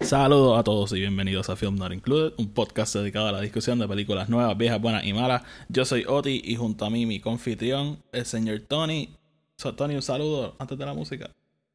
Saludos 0.00 0.58
a 0.58 0.64
todos 0.64 0.92
y 0.92 1.00
bienvenidos 1.00 1.48
a 1.48 1.56
Film 1.56 1.76
Not 1.76 1.92
Included, 1.92 2.34
un 2.38 2.48
podcast 2.48 2.94
dedicado 2.94 3.28
a 3.28 3.32
la 3.32 3.40
discusión 3.40 3.78
de 3.78 3.86
películas 3.86 4.28
nuevas, 4.28 4.56
viejas, 4.58 4.80
buenas 4.80 5.04
y 5.04 5.12
malas. 5.12 5.42
Yo 5.68 5.84
soy 5.84 6.04
Oti 6.06 6.42
y 6.44 6.56
junto 6.56 6.84
a 6.84 6.90
mí 6.90 7.06
mi 7.06 7.20
confitrión, 7.20 8.02
el 8.12 8.26
señor 8.26 8.60
Tony. 8.68 9.10
So, 9.56 9.74
Tony, 9.74 9.94
un 9.94 10.02
saludo 10.02 10.56
antes 10.58 10.76
de 10.76 10.84
la 10.84 10.94
música. 10.94 11.30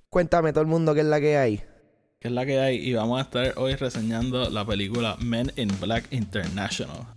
Cuéntame 0.10 0.52
todo 0.52 0.62
el 0.62 0.68
mundo 0.68 0.94
qué 0.94 1.02
es 1.02 1.06
la 1.06 1.20
que 1.20 1.38
hay. 1.38 1.62
¿Qué 2.20 2.28
es 2.28 2.34
la 2.34 2.46
que 2.46 2.60
hay? 2.60 2.78
Y 2.78 2.94
vamos 2.94 3.20
a 3.20 3.24
estar 3.24 3.54
hoy 3.58 3.76
reseñando 3.76 4.50
la 4.50 4.66
película 4.66 5.16
Men 5.22 5.52
in 5.56 5.70
Black 5.80 6.12
International. 6.12 7.08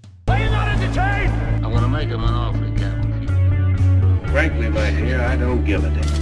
Frankly, 4.33 4.71
my 4.71 4.91
dear, 4.93 5.21
I 5.21 5.37
don't 5.37 5.63
give 5.63 5.85
a 5.85 5.91
damn. 5.91 6.22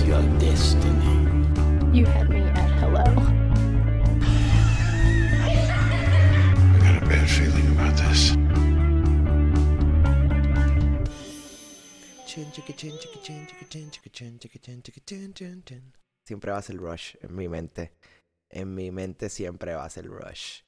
Is 0.00 0.08
your 0.08 0.22
destiny. 0.38 1.16
You 1.92 2.06
had 2.06 2.28
me 2.28 2.40
at 2.40 2.70
hello. 2.80 3.04
I 6.72 6.78
got 6.78 7.02
a 7.02 7.06
bad 7.06 7.28
feeling 7.28 7.68
about 7.72 7.96
this. 7.96 8.36
Siempre 16.26 16.52
va 16.52 16.58
a 16.58 16.62
ser 16.62 16.76
Rush 16.76 17.16
en 17.22 17.34
mi 17.34 17.48
mente. 17.48 17.92
En 18.50 18.74
mi 18.74 18.90
mente 18.90 19.28
siempre 19.28 19.74
va 19.74 19.84
a 19.84 19.90
ser 19.90 20.06
Rush. 20.08 20.62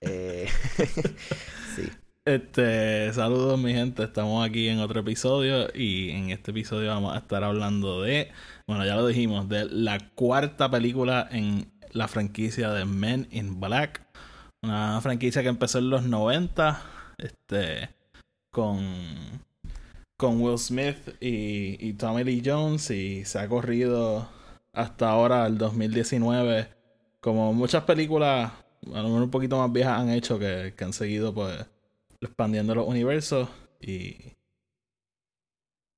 Eh, 0.00 0.48
sí. 1.76 1.90
Este, 2.26 3.12
saludos 3.12 3.56
mi 3.56 3.72
gente, 3.72 4.02
estamos 4.02 4.44
aquí 4.44 4.66
en 4.66 4.80
otro 4.80 4.98
episodio 4.98 5.68
y 5.72 6.10
en 6.10 6.30
este 6.30 6.50
episodio 6.50 6.88
vamos 6.88 7.14
a 7.14 7.18
estar 7.18 7.44
hablando 7.44 8.02
de, 8.02 8.32
bueno 8.66 8.84
ya 8.84 8.96
lo 8.96 9.06
dijimos, 9.06 9.48
de 9.48 9.66
la 9.66 10.10
cuarta 10.16 10.68
película 10.68 11.28
en 11.30 11.70
la 11.92 12.08
franquicia 12.08 12.70
de 12.70 12.84
Men 12.84 13.28
in 13.30 13.60
Black, 13.60 14.04
una 14.60 15.00
franquicia 15.02 15.44
que 15.44 15.50
empezó 15.50 15.78
en 15.78 15.88
los 15.88 16.02
90, 16.02 16.82
este, 17.18 17.90
con, 18.50 18.84
con 20.16 20.40
Will 20.40 20.58
Smith 20.58 20.96
y, 21.20 21.76
y 21.78 21.92
Tommy 21.92 22.24
Lee 22.24 22.42
Jones 22.44 22.90
y 22.90 23.24
se 23.24 23.38
ha 23.38 23.48
corrido 23.48 24.28
hasta 24.72 25.10
ahora, 25.10 25.46
el 25.46 25.58
2019, 25.58 26.70
como 27.20 27.52
muchas 27.52 27.84
películas, 27.84 28.50
a 28.92 28.98
lo 29.00 29.04
mejor 29.04 29.22
un 29.22 29.30
poquito 29.30 29.58
más 29.58 29.72
viejas 29.72 30.00
han 30.00 30.10
hecho 30.10 30.40
que, 30.40 30.74
que 30.76 30.84
han 30.84 30.92
seguido 30.92 31.32
pues 31.32 31.64
expandiendo 32.20 32.74
los 32.74 32.86
universos 32.86 33.48
y 33.80 34.16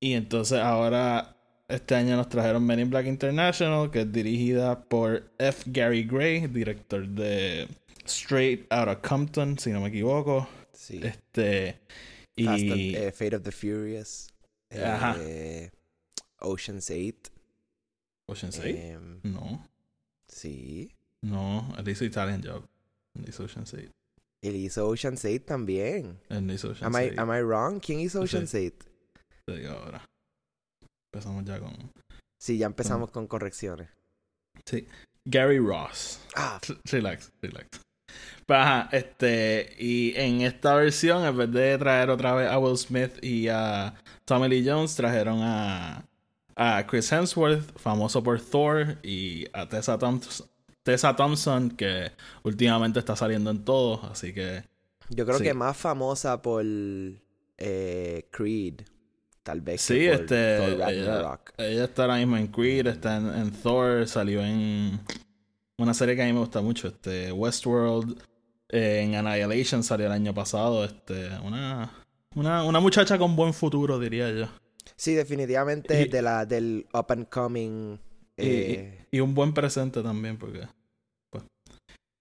y 0.00 0.12
entonces 0.14 0.58
ahora 0.60 1.36
este 1.69 1.94
año 1.94 2.16
nos 2.16 2.28
trajeron 2.28 2.64
Men 2.64 2.80
in 2.80 2.91
Black 2.91 3.06
International 3.06 3.91
que 3.91 4.02
es 4.02 4.12
dirigida 4.12 4.84
por 4.84 5.30
F. 5.38 5.64
Gary 5.66 6.05
Gray 6.05 6.47
director 6.47 7.06
de 7.06 7.69
Straight 8.05 8.66
Outta 8.72 9.00
Compton 9.00 9.58
si 9.58 9.70
no 9.70 9.80
me 9.80 9.88
equivoco 9.88 10.48
sí. 10.72 11.00
este 11.02 11.80
y 12.36 12.44
Fast 12.44 12.62
and- 12.62 12.72
eh, 12.97 13.12
Fate 13.12 13.36
of 13.36 13.42
the 13.42 13.50
Furious. 13.53 14.28
eh, 14.70 14.84
Ajá. 14.84 15.16
Ocean's 16.41 16.88
8. 16.91 17.30
Ocean's 18.28 18.58
Eight 18.60 18.77
em, 18.78 19.20
no 19.25 19.66
sí. 20.28 20.91
no 21.22 21.75
él 21.78 21.88
hizo 21.88 22.05
Italian 22.05 22.42
Job 22.44 22.64
él 23.14 23.25
hizo 23.28 23.42
Ocean's 23.44 23.75
Eight 23.75 23.91
Él 24.42 24.56
hizo 24.56 24.89
Ocean's 24.89 25.25
8 25.25 25.44
también. 25.44 26.19
él 26.28 26.50
hizo 26.50 26.70
Ocean's 26.70 26.94
Am 26.94 27.03
I, 27.03 27.12
am 27.19 27.31
I 27.33 27.42
wrong? 27.42 27.81
¿Quién 27.81 28.00
hizo 28.00 28.19
Sí. 28.27 28.36
Ocean's 28.36 28.55
8? 28.55 28.72
te 29.47 29.56
digo 29.56 29.70
ahora 29.72 30.05
empezamos 31.12 31.44
ya 31.44 31.58
con 31.58 31.72
Sí, 32.41 32.59
ya 32.59 32.66
empezamos 32.66 33.11
con 33.11 33.27
correcciones. 33.27 33.89
sí 34.64 34.86
Gary 35.25 35.59
Ross 35.59 36.20
Ah, 36.36 36.61
Relax, 36.84 37.32
relax. 37.43 37.69
Pues, 38.47 38.59
ajá, 38.59 38.88
este, 38.93 39.75
y 39.78 40.15
en 40.16 40.41
esta 40.41 40.75
versión, 40.77 41.25
en 41.27 41.37
vez 41.37 41.53
de 41.53 41.77
traer 41.77 42.09
otra 42.09 42.34
vez 42.34 42.48
a 42.50 42.59
Will 42.59 42.78
Smith 42.78 43.22
y 43.22 43.48
a 43.48 43.94
Tommy 44.25 44.48
Lee 44.48 44.65
Jones, 44.66 44.94
trajeron 44.97 45.41
a, 45.43 46.03
a 46.56 46.87
Chris 46.87 47.12
Hemsworth, 47.12 47.78
famoso 47.78 48.22
por 48.22 48.41
Thor, 48.41 48.97
y 49.03 49.47
a 49.53 49.69
Tessa 49.69 49.98
Thompson, 49.98 50.47
Tessa 50.88 51.15
Thompson, 51.15 51.71
que 51.71 52.12
últimamente 52.44 52.99
está 52.99 53.15
saliendo 53.15 53.50
en 53.50 53.62
todo, 53.62 54.03
así 54.10 54.32
que 54.32 54.65
yo 55.10 55.26
creo 55.26 55.37
Sí. 55.37 55.44
que 55.44 55.53
más 55.54 55.76
famosa 55.76 56.41
por 56.41 56.65
eh, 57.59 58.26
Creed. 58.31 58.81
Tal 59.43 59.60
vez. 59.60 59.81
sí, 59.82 59.98
que 59.98 60.10
por 60.12 60.21
este, 60.21 60.56
Thor 60.59 61.41
ella, 61.59 61.84
está 61.84 62.03
ahora 62.03 62.16
mismo 62.16 62.37
en 62.38 62.47
Creed, 62.48 62.87
está 62.87 63.16
en, 63.19 63.27
en 63.34 63.50
Thor, 63.50 64.06
salió 64.09 64.43
en 64.44 64.98
una 65.78 65.93
serie 65.94 66.16
que 66.16 66.22
a 66.22 66.27
mí 66.27 66.32
me 66.32 66.41
gusta 66.41 66.60
mucho, 66.62 66.88
este, 66.88 67.32
Westworld, 67.32 68.19
eh, 68.71 69.00
en 69.04 69.15
Annihilation 69.15 69.82
salió 69.82 70.06
el 70.06 70.12
año 70.12 70.32
pasado, 70.34 70.84
este, 70.84 71.28
una, 71.44 71.91
una, 72.34 72.65
una 72.65 72.81
muchacha 72.81 73.16
con 73.19 73.37
buen 73.37 73.53
futuro, 73.54 73.98
diría 73.98 74.31
yo. 74.31 74.48
Sí, 74.97 75.15
definitivamente 75.15 76.03
Y- 76.03 76.09
de 76.09 76.22
la, 76.22 76.44
del 76.47 76.87
up 76.94 77.06
and 77.10 77.28
coming. 77.28 77.94
Y- 78.37 78.43
eh, 78.47 79.06
Y, 79.10 79.21
un 79.21 79.34
buen 79.34 79.53
presente 79.54 80.03
también, 80.03 80.37
porque, 80.37 80.60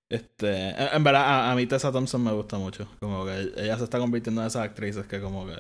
este, 0.09 0.69
en, 0.95 1.03
verdad, 1.03 1.23
a, 1.23 1.51
a 1.51 1.55
mí 1.55 1.65
Tessa 1.65 1.91
Thompson 1.91 2.23
me 2.23 2.31
gusta 2.31 2.57
mucho, 2.57 2.87
como 2.99 3.25
que 3.25 3.51
ella 3.57 3.77
se 3.77 3.83
está 3.83 3.99
convirtiendo 3.99 4.41
en 4.41 4.47
esas 4.47 4.63
actrices 4.63 5.05
que 5.07 5.19
como 5.19 5.45
que, 5.45 5.55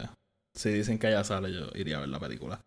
si 0.55 0.69
dicen 0.69 0.97
que 0.97 1.07
ella 1.07 1.23
sale, 1.23 1.51
yo 1.53 1.67
iría 1.75 1.97
a 1.97 2.01
ver 2.01 2.09
la 2.09 2.19
película. 2.19 2.59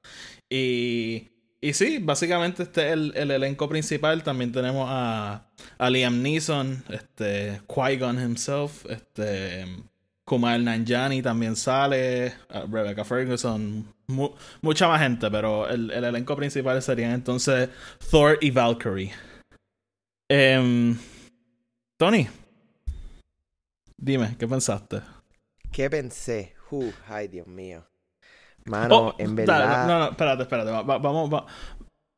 Y, 0.49 1.29
y 1.61 1.73
sí, 1.73 1.99
básicamente 1.99 2.63
este 2.65 2.87
es 2.89 2.93
el, 2.93 3.13
el 3.17 3.31
elenco 3.31 3.69
principal, 3.69 4.23
también 4.23 4.53
tenemos 4.53 4.87
a, 4.91 5.47
a 5.79 5.91
Liam 5.91 6.23
Neeson, 6.23 6.85
este, 6.89 7.61
Qui-Gon 7.67 8.23
himself, 8.23 8.87
este, 8.91 9.65
Kumail 10.25 10.65
Nanjiani 10.65 11.23
también 11.23 11.57
sale, 11.57 12.35
Rebecca 12.71 13.05
Ferguson, 13.05 13.85
mu- 14.07 14.31
mucha 14.63 14.87
más 14.87 15.01
gente, 15.01 15.29
pero 15.31 15.69
el, 15.69 15.91
el 15.91 16.05
elenco 16.05 16.37
principal 16.37 16.81
serían 16.83 17.11
entonces 17.13 17.69
Thor 18.11 18.39
y 18.41 18.51
Valkyrie. 18.53 19.13
Em, 20.29 20.97
Tony, 22.01 22.27
dime, 23.99 24.35
¿qué 24.39 24.49
pensaste? 24.49 25.03
¿Qué 25.71 25.91
pensé? 25.91 26.55
Uh, 26.71 26.91
ay, 27.09 27.29
Dios 27.29 27.47
mío. 27.47 27.87
Mano, 28.65 29.09
Oh, 29.09 29.15
en 29.19 29.37
verdad. 29.37 29.87
no, 29.87 29.99
no, 29.99 30.11
espérate, 30.13 30.45
espérate. 30.45 30.71
va- 30.71 30.81
va- 30.81 30.97
vamos, 30.97 31.31
va- 31.31 31.45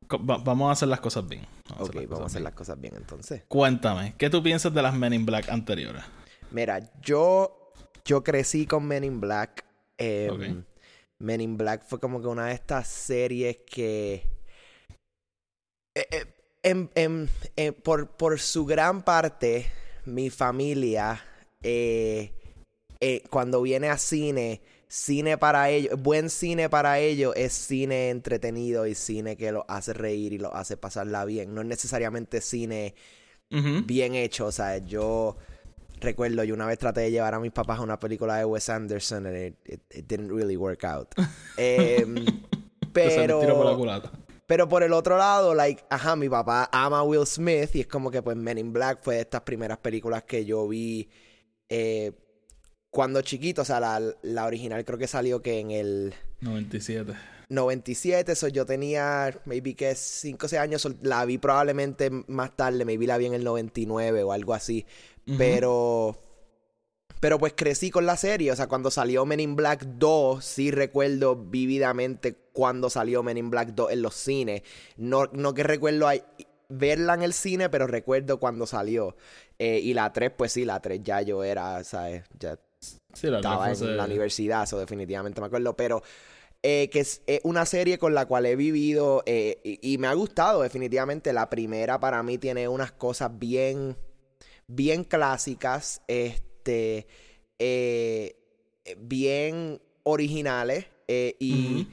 va- 0.09 0.37
vamos 0.37 0.69
a 0.69 0.71
hacer 0.71 0.87
las 0.87 1.01
cosas 1.01 1.27
bien. 1.27 1.45
Vamos 1.69 1.89
ok, 1.89 1.95
vamos 2.07 2.21
a 2.21 2.25
hacer 2.27 2.37
bien. 2.39 2.43
las 2.45 2.53
cosas 2.53 2.79
bien 2.79 2.93
entonces. 2.95 3.43
Cuéntame, 3.49 4.15
¿qué 4.17 4.29
tú 4.29 4.41
piensas 4.41 4.73
de 4.73 4.81
las 4.81 4.93
Men 4.95 5.11
in 5.11 5.25
Black 5.25 5.49
anteriores? 5.49 6.03
Mira, 6.51 6.79
yo, 7.01 7.73
yo 8.05 8.23
crecí 8.23 8.65
con 8.65 8.85
Men 8.85 9.03
in 9.03 9.19
Black. 9.19 9.65
Eh, 9.97 10.29
Ok. 10.31 10.65
Men 11.19 11.41
in 11.41 11.57
Black 11.57 11.83
fue 11.85 11.99
como 11.99 12.21
que 12.21 12.27
una 12.27 12.45
de 12.47 12.53
estas 12.53 12.87
series 12.87 13.57
que. 13.69 14.29
eh, 15.95 16.07
eh, 16.09 16.25
en- 16.63 16.89
en- 16.95 17.29
eh, 17.57 17.71
por, 17.71 18.07
por 18.09 18.39
su 18.39 18.65
gran 18.65 19.03
parte, 19.03 19.71
mi 20.05 20.29
familia, 20.29 21.21
eh, 21.61 22.31
eh, 22.99 23.23
cuando 23.29 23.61
viene 23.61 23.89
a 23.89 23.97
cine, 23.97 24.61
cine 24.87 25.37
para 25.37 25.69
ellos, 25.69 26.01
buen 26.01 26.29
cine 26.29 26.69
para 26.69 26.99
ellos 26.99 27.33
es 27.35 27.53
cine 27.53 28.09
entretenido 28.09 28.85
y 28.87 28.95
cine 28.95 29.35
que 29.35 29.51
los 29.51 29.63
hace 29.67 29.93
reír 29.93 30.33
y 30.33 30.37
los 30.37 30.51
hace 30.53 30.77
pasarla 30.77 31.25
bien. 31.25 31.53
No 31.53 31.61
es 31.61 31.67
necesariamente 31.67 32.41
cine 32.41 32.95
bien 33.85 34.15
hecho. 34.15 34.45
O 34.47 34.51
sea, 34.51 34.77
yo 34.79 35.37
recuerdo, 35.99 36.43
yo 36.43 36.53
una 36.53 36.65
vez 36.65 36.79
traté 36.79 37.01
de 37.01 37.11
llevar 37.11 37.33
a 37.33 37.39
mis 37.39 37.51
papás 37.51 37.79
a 37.79 37.81
una 37.81 37.99
película 37.99 38.37
de 38.37 38.45
Wes 38.45 38.69
Anderson 38.69 39.25
and 39.27 39.37
it, 39.37 39.55
it- 39.65 39.81
it 39.95 40.07
didn't 40.07 40.31
really 40.31 40.57
work 40.57 40.83
out. 40.85 41.09
La 42.93 42.93
pero, 42.93 43.39
culata. 43.77 44.11
Pero 44.45 44.67
por 44.67 44.83
el 44.83 44.93
otro 44.93 45.17
lado, 45.17 45.55
like, 45.55 45.83
ajá, 45.89 46.15
mi 46.15 46.29
papá 46.29 46.69
ama 46.71 46.99
a 46.99 47.03
Will 47.03 47.25
Smith 47.25 47.75
y 47.75 47.81
es 47.81 47.87
como 47.87 48.11
que 48.11 48.21
pues 48.21 48.35
Men 48.35 48.57
in 48.57 48.73
Black 48.73 48.99
fue 49.01 49.15
de 49.15 49.21
estas 49.21 49.41
primeras 49.41 49.77
películas 49.77 50.23
que 50.23 50.45
yo 50.45 50.67
vi 50.67 51.09
eh, 51.69 52.11
cuando 52.89 53.21
chiquito. 53.21 53.61
O 53.61 53.65
sea, 53.65 53.79
la, 53.79 54.01
la 54.21 54.45
original 54.45 54.83
creo 54.83 54.99
que 54.99 55.07
salió 55.07 55.41
que 55.41 55.59
en 55.59 55.71
el 55.71 56.13
97. 56.41 57.13
97, 57.49 58.35
so 58.35 58.47
yo 58.47 58.65
tenía 58.65 59.39
maybe 59.45 59.75
que 59.75 59.95
5 59.95 60.45
o 60.45 60.49
6 60.49 60.61
años, 60.61 60.87
la 61.01 61.23
vi 61.25 61.37
probablemente 61.37 62.09
más 62.09 62.55
tarde, 62.55 62.85
maybe 62.85 63.07
la 63.07 63.17
vi 63.17 63.27
en 63.27 63.33
el 63.33 63.43
99 63.43 64.23
o 64.23 64.31
algo 64.31 64.53
así, 64.53 64.85
pero 65.37 66.19
pero 67.23 67.39
pues 67.39 67.53
crecí 67.55 67.89
con 67.89 68.05
la 68.05 68.17
serie, 68.17 68.51
o 68.51 68.55
sea, 68.57 68.67
cuando 68.67 68.91
salió 68.91 69.25
Men 69.25 69.39
in 69.39 69.55
Black 69.55 69.85
2, 69.85 70.43
sí 70.43 70.71
recuerdo 70.71 71.37
vívidamente 71.37 72.35
cuando 72.51 72.89
salió 72.89 73.23
Men 73.23 73.37
in 73.37 73.49
Black 73.49 73.69
2 73.69 73.93
en 73.93 74.01
los 74.01 74.13
cines, 74.13 74.61
no, 74.97 75.27
no 75.31 75.53
que 75.53 75.63
recuerdo 75.63 76.05
ahí- 76.05 76.21
verla 76.67 77.13
en 77.13 77.21
el 77.23 77.31
cine, 77.31 77.69
pero 77.69 77.87
recuerdo 77.87 78.41
cuando 78.41 78.67
salió. 78.67 79.15
Eh, 79.57 79.79
y 79.81 79.93
la 79.93 80.11
3, 80.11 80.31
pues 80.35 80.51
sí, 80.51 80.65
la 80.65 80.81
3 80.81 80.99
ya 81.01 81.21
yo 81.21 81.45
era, 81.45 81.81
¿sabes? 81.85 82.25
Ya 82.37 82.59
Sí, 83.13 83.27
la 83.29 83.37
estaba 83.37 83.71
en 83.71 83.95
la 83.95 84.03
universidad, 84.03 84.63
eso 84.63 84.77
definitivamente 84.77 85.39
me 85.39 85.47
acuerdo, 85.47 85.77
pero 85.77 86.03
eh, 86.61 86.89
que 86.91 86.99
es 86.99 87.21
eh, 87.27 87.39
una 87.45 87.65
serie 87.65 87.97
con 87.97 88.13
la 88.13 88.25
cual 88.25 88.47
he 88.47 88.57
vivido 88.57 89.23
eh, 89.25 89.61
y, 89.63 89.93
y 89.93 89.97
me 89.97 90.07
ha 90.07 90.13
gustado 90.13 90.61
definitivamente. 90.61 91.31
La 91.31 91.49
primera 91.49 92.01
para 92.01 92.21
mí 92.21 92.37
tiene 92.37 92.67
unas 92.67 92.91
cosas 92.91 93.31
bien, 93.39 93.95
bien 94.67 95.05
clásicas, 95.05 96.01
este, 96.09 96.51
eh, 96.67 98.35
bien 98.97 99.81
originales 100.03 100.85
eh, 101.07 101.35
y 101.39 101.87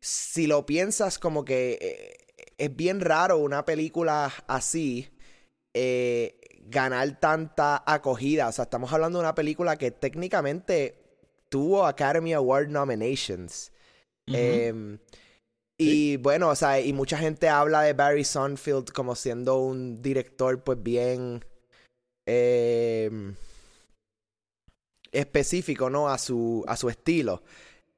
si 0.00 0.46
lo 0.46 0.66
piensas 0.66 1.18
como 1.18 1.44
que 1.44 1.78
eh, 1.80 2.44
es 2.58 2.74
bien 2.74 3.00
raro 3.00 3.38
una 3.38 3.64
película 3.64 4.32
así 4.46 5.08
eh, 5.74 6.38
ganar 6.66 7.18
tanta 7.20 7.82
acogida. 7.86 8.48
O 8.48 8.52
sea, 8.52 8.64
estamos 8.64 8.92
hablando 8.92 9.18
de 9.18 9.24
una 9.24 9.34
película 9.34 9.76
que 9.76 9.90
técnicamente 9.90 10.96
tuvo 11.48 11.86
Academy 11.86 12.32
Award 12.32 12.68
nominations. 12.68 13.72
Em, 14.26 14.98
y 15.76 16.16
bueno, 16.18 16.50
o 16.50 16.54
sea, 16.54 16.80
y 16.80 16.92
mucha 16.92 17.18
gente 17.18 17.48
habla 17.48 17.82
de 17.82 17.94
Barry 17.94 18.24
Sonfield 18.24 18.92
como 18.92 19.16
siendo 19.16 19.58
un 19.58 20.00
director, 20.02 20.62
pues 20.62 20.80
bien 20.80 21.44
em, 22.26 23.34
específico, 25.12 25.90
¿no? 25.90 26.08
A 26.08 26.18
su, 26.18 26.64
a 26.68 26.76
su 26.76 26.88
estilo. 26.88 27.42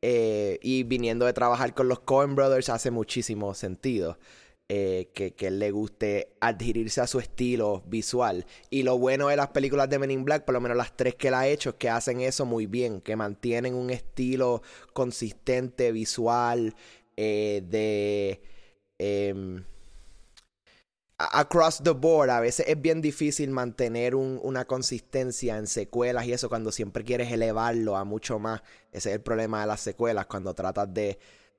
Eh, 0.03 0.59
y 0.63 0.83
viniendo 0.85 1.27
de 1.27 1.33
trabajar 1.33 1.75
con 1.75 1.89
los 1.89 2.01
Coen 2.01 2.35
Brothers 2.35 2.69
hace 2.71 2.91
muchísimo 2.91 3.55
sentido. 3.55 4.19
eh, 4.69 5.11
que, 5.15 5.35
que 5.35 5.51
le 5.51 5.71
guste 5.71 6.33
adherirse 6.41 7.01
a 7.03 7.07
su 7.07 7.19
estilo 7.21 7.83
visual. 7.87 8.47
Y 8.71 8.85
lo 8.85 8.97
bueno 8.99 9.29
de 9.29 9.37
las 9.37 9.49
películas 9.49 9.91
de 9.91 9.99
Men 9.99 10.11
in 10.11 10.25
Black, 10.25 10.45
por 10.45 10.55
lo 10.55 10.61
menos 10.61 10.77
las 10.79 10.97
tres 10.97 11.15
que 11.15 11.29
él 11.29 11.35
ha 11.35 11.47
hecho, 11.47 11.71
es 11.71 11.77
que 11.77 11.91
hacen 11.91 12.21
eso 12.23 12.47
muy 12.47 12.67
bien, 12.67 13.01
que 13.03 13.15
mantienen 13.17 13.75
un 13.75 13.91
estilo 13.91 14.63
consistente, 14.95 15.93
visual, 15.93 16.75
eh, 17.17 17.63
de... 17.69 18.41
em, 18.99 19.65
across 21.19 21.83
the 21.83 21.91
board, 21.91 22.31
a 22.31 22.41
veces 22.41 22.67
es 22.69 22.81
bien 22.81 23.01
difícil 23.01 23.51
mantener 23.51 24.15
un- 24.15 24.41
una 24.43 24.65
consistencia 24.67 25.57
en 25.57 25.67
secuelas 25.67 26.27
y 26.27 26.33
eso 26.33 26.49
cuando 26.49 26.73
siempre 26.73 27.05
quieres 27.05 27.31
elevarlo 27.31 27.97
a 27.97 28.05
mucho 28.05 28.39
más. 28.39 28.63
Ese 28.91 29.11
es 29.11 29.17
el 29.17 29.21
problema 29.23 29.61
de 29.61 29.67
las 29.69 29.81
secuelas, 29.81 30.27
cuando 30.27 30.55
tratas 30.55 30.93
de 30.93 31.19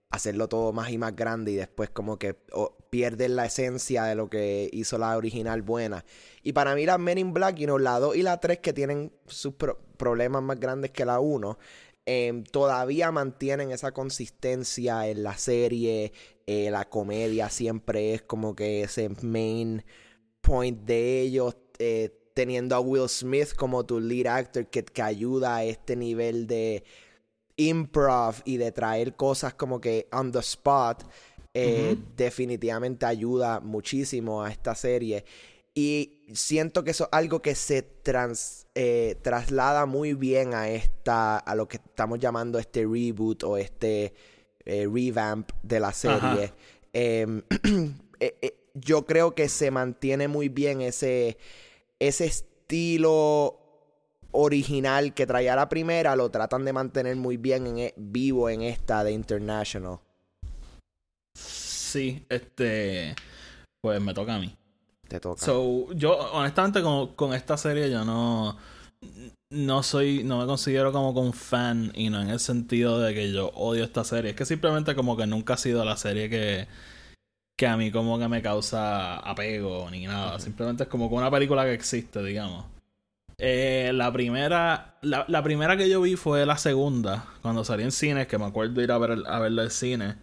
hacerlo 0.10 0.48
todo 0.48 0.74
más 0.74 0.92
y 0.92 0.98
más 1.00 1.16
grande 1.16 1.52
y 1.52 1.56
después 1.56 1.90
como 1.90 2.20
que 2.20 2.38
o, 2.52 2.76
pierdes 2.92 3.32
la 3.32 3.46
esencia 3.46 4.04
de 4.04 4.14
lo 4.16 4.30
que 4.30 4.70
hizo 4.72 4.98
la 5.00 5.18
original 5.18 5.64
buena. 5.64 6.06
Y 6.44 6.54
para 6.54 6.76
mí 6.76 6.86
las 6.86 7.00
Men 7.00 7.18
in 7.18 7.34
Black, 7.34 7.56
you 7.56 7.66
know, 7.66 7.80
la 7.80 8.00
2 8.00 8.16
y 8.16 8.22
la 8.22 8.40
3 8.40 8.60
que 8.60 8.74
tienen 8.74 9.12
sus 9.26 9.56
pro- 9.56 9.80
problemas 9.98 10.44
más 10.44 10.60
grandes 10.60 10.92
que 10.92 11.04
la 11.06 11.20
1, 11.20 11.58
em, 12.06 12.44
todavía 12.44 13.12
mantienen 13.12 13.72
esa 13.72 13.92
consistencia 13.92 15.08
en 15.08 15.24
la 15.24 15.38
serie, 15.38 16.14
eh, 16.46 16.70
la 16.72 16.90
comedia 16.90 17.50
siempre 17.50 18.14
es 18.14 18.22
como 18.22 18.56
que 18.56 18.84
ese 18.84 19.10
main 19.22 19.84
point 20.42 20.80
de 20.86 21.22
ellos, 21.22 21.56
eh, 21.80 22.10
teniendo 22.34 22.76
a 22.76 22.80
Will 22.80 23.10
Smith 23.10 23.54
como 23.56 23.86
tu 23.86 24.00
lead 24.00 24.28
actor 24.28 24.68
que, 24.68 24.84
que 24.84 25.02
ayuda 25.02 25.58
a 25.58 25.64
este 25.64 25.96
nivel 25.96 26.48
de 26.48 26.84
improv 27.56 28.36
y 28.46 28.58
de 28.58 28.72
traer 28.72 29.16
cosas 29.16 29.54
como 29.54 29.80
que 29.80 30.08
on 30.12 30.32
the 30.32 30.40
spot, 30.40 31.04
eh, 31.54 31.96
definitivamente 32.18 33.06
ayuda 33.06 33.60
muchísimo 33.60 34.44
a 34.44 34.50
esta 34.50 34.74
serie. 34.74 35.24
Y 35.76 36.28
siento 36.34 36.84
que 36.84 36.92
eso 36.92 37.06
es 37.06 37.10
algo 37.12 37.42
que 37.42 37.56
se 37.56 37.82
trans- 37.82 38.68
eh, 38.76 39.16
traslada 39.22 39.86
muy 39.86 40.14
bien 40.14 40.54
a 40.54 40.70
esta, 40.70 41.38
a 41.38 41.56
lo 41.56 41.68
que 41.68 41.78
estamos 41.78 42.20
llamando 42.20 42.60
este 42.60 42.86
reboot 42.86 43.44
o 43.44 43.58
este 43.58 44.14
eh, 44.66 44.88
revamp 44.92 45.50
de 45.64 45.80
la 45.80 45.92
serie. 45.92 46.54
Em, 46.94 47.42
eh, 48.20 48.56
yo 48.76 49.06
creo 49.06 49.34
que 49.34 49.50
se 49.50 49.72
mantiene 49.72 50.28
muy 50.28 50.50
bien 50.50 50.82
ese, 50.82 51.38
ese 52.00 52.26
estilo 52.26 53.60
original 54.32 55.14
que 55.14 55.26
traía 55.28 55.56
la 55.56 55.70
primera, 55.70 56.16
lo 56.16 56.30
tratan 56.30 56.66
de 56.66 56.74
mantener 56.74 57.16
muy 57.16 57.38
bien 57.38 57.68
en, 57.68 57.80
e- 57.80 57.94
vivo 57.98 58.50
en 58.50 58.62
esta 58.62 59.04
de 59.04 59.12
International. 59.12 60.00
Sí, 61.36 62.26
este. 62.30 63.16
Pues 63.82 64.02
me 64.02 64.14
toca 64.14 64.36
a 64.36 64.40
mí. 64.40 64.56
Te 65.14 65.20
toca. 65.20 65.46
So, 65.46 65.94
yo, 65.94 66.18
honestamente, 66.32 66.82
con, 66.82 67.14
con 67.14 67.36
esta 67.36 67.56
serie, 67.56 67.92
yo 67.92 68.04
no. 68.04 68.58
No 69.52 69.84
soy. 69.84 70.24
No 70.24 70.40
me 70.40 70.48
considero 70.48 70.92
como 70.92 71.14
con 71.14 71.34
fan. 71.34 71.92
Y 71.94 72.10
no 72.10 72.20
en 72.20 72.30
el 72.30 72.40
sentido 72.40 73.00
de 73.00 73.14
que 73.14 73.32
yo 73.32 73.50
odio 73.50 73.84
esta 73.84 74.04
serie. 74.04 74.32
Es 74.32 74.36
que 74.36 74.46
simplemente, 74.46 74.96
como 74.96 75.16
que 75.16 75.28
nunca 75.28 75.54
ha 75.54 75.58
sido 75.58 75.86
la 75.86 75.98
serie 75.98 76.32
que. 76.32 76.68
Que 77.56 77.68
a 77.68 77.78
mí, 77.78 77.92
como 77.92 78.18
que 78.18 78.28
me 78.28 78.42
causa 78.42 79.18
apego 79.18 79.88
ni 79.92 80.08
nada. 80.08 80.40
Simplemente 80.40 80.82
es 80.82 80.90
como 80.90 81.10
que 81.10 81.16
una 81.16 81.30
película 81.30 81.64
que 81.64 81.76
existe, 81.76 82.24
digamos. 82.24 82.66
Eh, 83.38 83.92
la 83.94 84.12
primera. 84.12 84.98
La, 85.04 85.26
la 85.28 85.44
primera 85.44 85.78
que 85.78 85.88
yo 85.92 86.02
vi 86.02 86.16
fue 86.16 86.44
la 86.48 86.58
segunda. 86.58 87.28
Cuando 87.44 87.64
salí 87.64 87.84
en 87.84 87.92
cines, 87.92 88.26
que 88.26 88.40
me 88.40 88.46
acuerdo 88.46 88.82
ir 88.82 88.92
a 88.92 88.98
ver 88.98 89.20
a 89.28 89.38
verla 89.38 89.62
al 89.62 89.70
cine. 89.70 90.16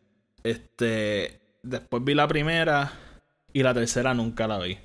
Este. 0.43 1.39
Después 1.63 2.03
vi 2.03 2.15
la 2.15 2.27
primera. 2.27 2.93
Y 3.53 3.63
la 3.63 3.75
tercera 3.75 4.15
nunca 4.15 4.47
la 4.47 4.59
vi. 4.59 4.79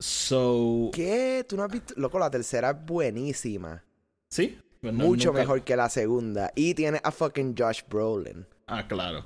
So. 0.00 0.90
¿Qué? 0.92 1.44
¿Tú 1.48 1.56
no 1.56 1.64
has 1.64 1.72
visto? 1.72 1.94
Loco, 1.96 2.18
la 2.18 2.30
tercera 2.30 2.70
es 2.70 2.86
buenísima. 2.86 3.82
Sí. 4.30 4.58
Pues 4.80 4.92
no- 4.94 5.04
Mucho 5.06 5.28
nunca- 5.30 5.40
mejor 5.40 5.62
que 5.64 5.76
la 5.76 5.88
segunda. 5.88 6.52
Y 6.54 6.74
tiene 6.74 7.00
a 7.02 7.10
fucking 7.10 7.54
Josh 7.58 7.82
Brolin. 7.88 8.46
Ah, 8.66 8.86
claro. 8.86 9.24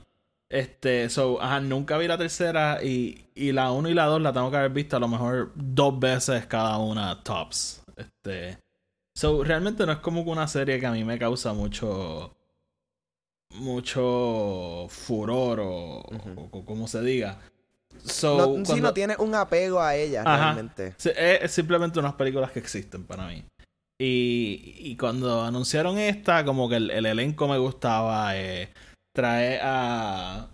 Este, 0.48 1.08
so, 1.08 1.40
ajá, 1.40 1.60
nunca 1.60 1.96
vi 1.98 2.06
la 2.06 2.18
tercera 2.18 2.82
y, 2.82 3.26
y 3.34 3.52
la 3.52 3.72
1 3.72 3.88
y 3.88 3.94
la 3.94 4.04
2 4.06 4.20
la 4.20 4.32
tengo 4.32 4.50
que 4.50 4.56
haber 4.58 4.70
visto 4.70 4.96
a 4.96 5.00
lo 5.00 5.08
mejor 5.08 5.52
dos 5.54 5.98
veces 5.98 6.46
cada 6.46 6.76
una 6.78 7.22
tops. 7.22 7.82
Este, 7.96 8.58
so, 9.14 9.42
realmente 9.44 9.84
no 9.86 9.92
es 9.92 9.98
como 9.98 10.20
una 10.22 10.46
serie 10.48 10.78
que 10.78 10.86
a 10.86 10.92
mí 10.92 11.04
me 11.04 11.18
causa 11.18 11.52
mucho, 11.54 12.34
mucho 13.50 14.86
furor 14.88 15.60
o, 15.60 16.00
o- 16.00 16.48
o 16.50 16.64
como 16.64 16.86
se 16.88 17.00
diga. 17.02 17.38
So, 18.04 18.36
No, 18.36 18.44
sí, 18.56 18.62
cuando- 18.64 18.88
no 18.88 18.94
tiene 18.94 19.16
un 19.18 19.34
apego 19.34 19.80
a 19.80 19.94
ella 19.94 20.22
Ajá. 20.22 20.36
realmente. 20.54 20.94
Es, 20.98 21.06
es 21.06 21.52
simplemente 21.52 21.98
unas 21.98 22.14
películas 22.14 22.50
que 22.50 22.58
existen 22.58 23.04
para 23.04 23.26
mí. 23.26 23.44
Y, 24.00 24.74
y 24.78 24.96
cuando 24.96 25.42
anunciaron 25.44 25.98
esta, 25.98 26.44
como 26.44 26.68
que 26.68 26.76
el, 26.76 26.90
el 26.90 27.06
elenco 27.06 27.46
me 27.46 27.58
gustaba. 27.58 28.36
Eh, 28.36 28.68
trae 29.14 29.60
a, 29.62 30.48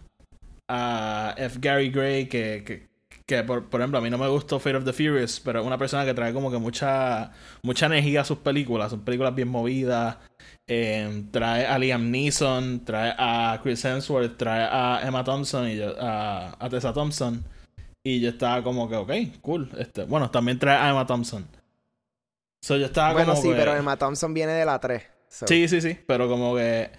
a 0.69 1.34
F. 1.38 1.58
Gary 1.60 1.90
Gray, 1.90 2.26
que, 2.28 2.62
que, 2.67 2.86
que 3.26 3.43
por, 3.44 3.64
por 3.70 3.81
ejemplo, 3.81 3.98
a 3.98 4.02
mí 4.02 4.10
no 4.10 4.19
me 4.19 4.28
gustó 4.28 4.58
Fate 4.58 4.76
of 4.76 4.84
the 4.84 4.93
Furious, 4.93 5.40
pero 5.40 5.60
es 5.60 5.67
una 5.67 5.78
persona 5.78 6.05
que 6.05 6.12
trae 6.14 6.32
como 6.34 6.50
que 6.50 6.58
mucha, 6.58 7.32
mucha 7.62 7.86
energía 7.86 8.20
a 8.22 8.24
sus 8.24 8.38
películas. 8.38 8.90
Son 8.90 9.00
películas 9.00 9.34
bien 9.34 9.48
movidas. 9.48 10.17
Eh, 10.70 11.25
trae 11.31 11.67
a 11.67 11.79
Liam 11.79 12.10
Neeson, 12.10 12.84
trae 12.84 13.15
a 13.17 13.58
Chris 13.63 13.82
Hemsworth, 13.84 14.37
trae 14.37 14.69
a 14.70 15.01
Emma 15.03 15.25
Thompson 15.25 15.67
y 15.69 15.77
yo- 15.77 15.96
a, 15.98 16.55
a 16.63 16.69
Tessa 16.69 16.93
Thompson. 16.93 17.43
Y 18.05 18.20
yo 18.20 18.29
estaba 18.31 18.63
como 18.63 18.89
que, 18.89 18.96
ok, 18.96 19.13
cool. 19.41 19.69
Este, 19.79 20.05
bueno, 20.05 20.31
también 20.31 20.58
trae 20.58 20.77
a 20.77 20.91
Emma 20.91 21.06
Thompson. 21.06 21.46
So, 22.63 22.77
yo 22.77 22.87
estaba 22.87 23.13
Bueno, 23.15 23.31
como 23.32 23.43
sí, 23.43 23.48
que- 23.48 23.55
pero 23.55 23.75
Emma 23.77 23.96
Thompson 23.96 24.34
viene 24.34 24.53
de 24.53 24.65
la 24.67 24.79
3. 24.79 25.03
so. 25.29 25.46
Sí, 25.46 25.69
sí, 25.69 25.81
sí, 25.81 25.96
pero 26.06 26.29
como 26.29 26.55
que... 26.56 26.91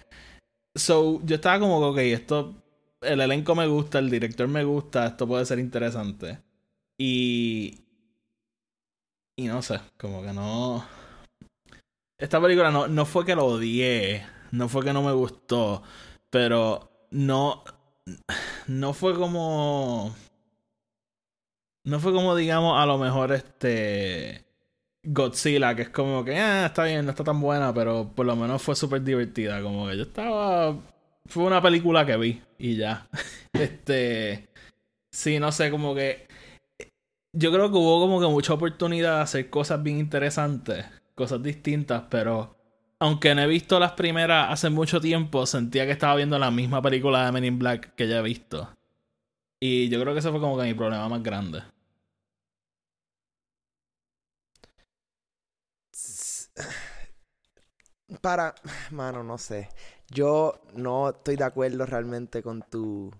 So, 0.74 1.20
yo 1.24 1.36
estaba 1.36 1.58
como 1.60 1.80
que, 1.80 1.86
ok, 1.86 1.98
esto... 2.20 2.54
El 3.02 3.20
elenco 3.20 3.54
me 3.54 3.66
gusta, 3.66 3.98
el 3.98 4.10
director 4.10 4.46
me 4.48 4.62
gusta, 4.64 5.06
esto 5.06 5.26
puede 5.26 5.46
ser 5.46 5.58
interesante. 5.58 6.38
Y... 6.98 7.80
Y 9.36 9.46
no 9.46 9.62
sé, 9.62 9.80
como 9.96 10.22
que 10.22 10.32
no... 10.32 10.84
Esta 12.20 12.40
película 12.40 12.70
no, 12.70 12.86
no 12.86 13.06
fue 13.06 13.24
que 13.24 13.34
lo 13.34 13.46
odié, 13.46 14.26
no 14.52 14.68
fue 14.68 14.84
que 14.84 14.92
no 14.92 15.02
me 15.02 15.12
gustó, 15.12 15.82
pero 16.28 16.90
no... 17.10 17.64
No 18.66 18.92
fue 18.92 19.14
como... 19.14 20.14
No 21.84 21.98
fue 21.98 22.12
como, 22.12 22.36
digamos, 22.36 22.78
a 22.78 22.86
lo 22.86 22.98
mejor 22.98 23.32
este... 23.32 24.44
Godzilla, 25.02 25.74
que 25.74 25.82
es 25.82 25.88
como 25.88 26.24
que, 26.24 26.36
ah, 26.36 26.66
está 26.66 26.84
bien, 26.84 27.06
no 27.06 27.10
está 27.12 27.24
tan 27.24 27.40
buena, 27.40 27.72
pero 27.72 28.12
por 28.14 28.26
lo 28.26 28.36
menos 28.36 28.60
fue 28.60 28.76
súper 28.76 29.02
divertida. 29.02 29.62
Como 29.62 29.88
que 29.88 29.96
yo 29.96 30.02
estaba. 30.02 30.76
Fue 31.26 31.44
una 31.44 31.62
película 31.62 32.04
que 32.04 32.16
vi 32.16 32.42
y 32.58 32.76
ya. 32.76 33.08
este. 33.54 34.50
Sí, 35.10 35.38
no 35.38 35.52
sé, 35.52 35.70
como 35.70 35.94
que. 35.94 36.28
Yo 37.32 37.52
creo 37.52 37.70
que 37.70 37.78
hubo 37.78 38.00
como 38.00 38.20
que 38.20 38.26
mucha 38.26 38.52
oportunidad 38.54 39.16
de 39.16 39.22
hacer 39.22 39.50
cosas 39.50 39.82
bien 39.82 39.98
interesantes, 39.98 40.84
cosas 41.20 41.42
distintas, 41.42 42.04
pero. 42.10 42.56
Aunque 42.98 43.34
no 43.34 43.42
he 43.42 43.46
visto 43.46 43.78
las 43.78 43.92
primeras 43.92 44.50
hace 44.50 44.70
mucho 44.70 45.00
tiempo, 45.00 45.46
sentía 45.46 45.86
que 45.86 45.92
estaba 45.92 46.16
viendo 46.16 46.38
la 46.38 46.50
misma 46.50 46.82
película 46.82 47.24
de 47.24 47.32
Men 47.32 47.44
in 47.46 47.58
Black 47.58 47.94
que 47.94 48.08
ya 48.08 48.18
he 48.18 48.22
visto. 48.22 48.76
Y 49.60 49.88
yo 49.90 50.00
creo 50.00 50.14
que 50.14 50.20
ese 50.20 50.30
fue 50.30 50.40
como 50.40 50.56
que 50.58 50.64
mi 50.64 50.74
problema 50.74 51.08
más 51.08 51.22
grande. 51.22 51.62
Para, 58.20 58.54
mano, 58.90 59.22
no 59.22 59.38
sé. 59.38 59.68
yo 60.08 60.60
no 60.74 61.10
estoy 61.10 61.36
de 61.36 61.44
acuerdo 61.44 61.86
realmente 61.86 62.42
con 62.42 62.62
tu 62.62 63.12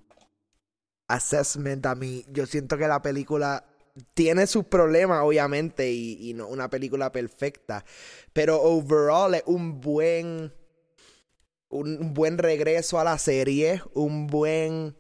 assessment 1.09 1.87
a 1.87 1.95
mí. 1.95 2.25
Yo 2.29 2.47
siento 2.47 2.77
que 2.79 2.89
la 2.89 3.03
película 3.03 3.65
tiene 4.15 4.47
sus 4.47 4.65
problemas, 4.65 5.23
obviamente, 5.23 5.91
y, 5.91 6.31
y 6.31 6.35
no 6.35 6.49
una 6.49 6.71
película 6.71 7.13
perfecta. 7.13 7.85
Pero 8.33 8.61
overall 8.63 9.35
es 9.35 9.43
un 9.47 9.81
buen. 9.81 10.53
Un 11.69 12.15
buen 12.15 12.39
regreso 12.39 12.99
a 12.99 13.05
la 13.05 13.19
serie. 13.19 13.83
Un 13.95 14.27
buen 14.27 14.97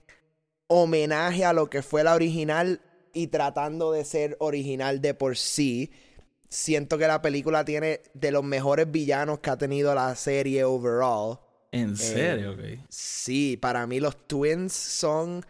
homenaje 0.68 1.44
a 1.44 1.52
lo 1.52 1.68
que 1.68 1.82
fue 1.82 2.04
la 2.04 2.14
original. 2.14 2.80
Y 3.12 3.26
tratando 3.26 3.90
de 3.90 4.04
ser 4.04 4.37
original 4.38 5.00
de 5.00 5.14
por 5.14 5.37
sí. 5.37 5.90
Siento 6.49 6.99
que 6.99 7.06
la 7.06 7.23
película 7.23 7.64
tiene 7.64 8.00
de 8.14 8.32
los 8.32 8.44
mejores 8.44 8.90
villanos 8.90 9.40
que 9.40 9.50
ha 9.50 9.59
tenido 9.59 9.94
la 9.94 10.14
serie 10.16 10.64
overall. 10.64 11.38
¿En 11.73 11.97
serio? 11.97 12.52
ok. 12.52 12.87
Sí, 12.88 13.56
para 13.56 13.87
mí 13.87 14.00
los 14.00 14.26
Twins 14.26 14.73
son 14.73 15.44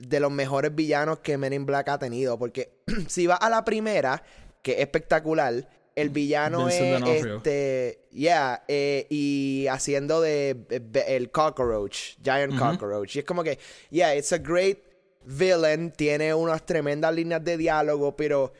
de 0.00 0.20
los 0.20 0.30
mejores 0.30 0.74
villanos 0.74 1.20
que 1.20 1.38
Men 1.38 1.52
in 1.52 1.66
Black 1.66 1.88
ha 1.88 1.98
tenido. 1.98 2.38
Porque 2.38 2.72
si 3.08 3.26
vas 3.26 3.38
a 3.40 3.50
la 3.50 3.64
primera, 3.64 4.22
que 4.62 4.72
es 4.72 4.80
espectacular, 4.80 5.68
el 5.96 6.10
villano 6.10 6.66
Vincent 6.66 7.06
es 7.06 7.26
este. 7.26 8.00
Yeah, 8.10 8.64
eh, 8.68 9.06
y 9.10 9.66
haciendo 9.68 10.20
de 10.20 10.66
eh, 10.70 11.04
el 11.08 11.30
cockroach, 11.30 12.16
Giant 12.22 12.58
Cockroach. 12.58 13.16
Y 13.16 13.18
es 13.20 13.24
como 13.24 13.44
que, 13.44 13.58
yeah, 13.90 14.14
it's 14.14 14.32
a 14.32 14.38
great 14.38 14.78
villain. 15.24 15.92
Tiene 15.92 16.34
unas 16.34 16.64
tremendas 16.64 17.14
líneas 17.14 17.44
de 17.44 17.56
diálogo, 17.56 18.16
pero 18.16 18.52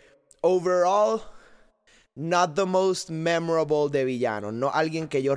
overall. 0.42 1.20
Not 2.16 2.54
the 2.56 2.64
most 2.64 3.08
memorable 3.10 3.88
de 3.88 4.04
villanos. 4.04 4.52
No 4.52 4.70
alguien 4.70 5.06
que 5.08 5.22
yo 5.22 5.34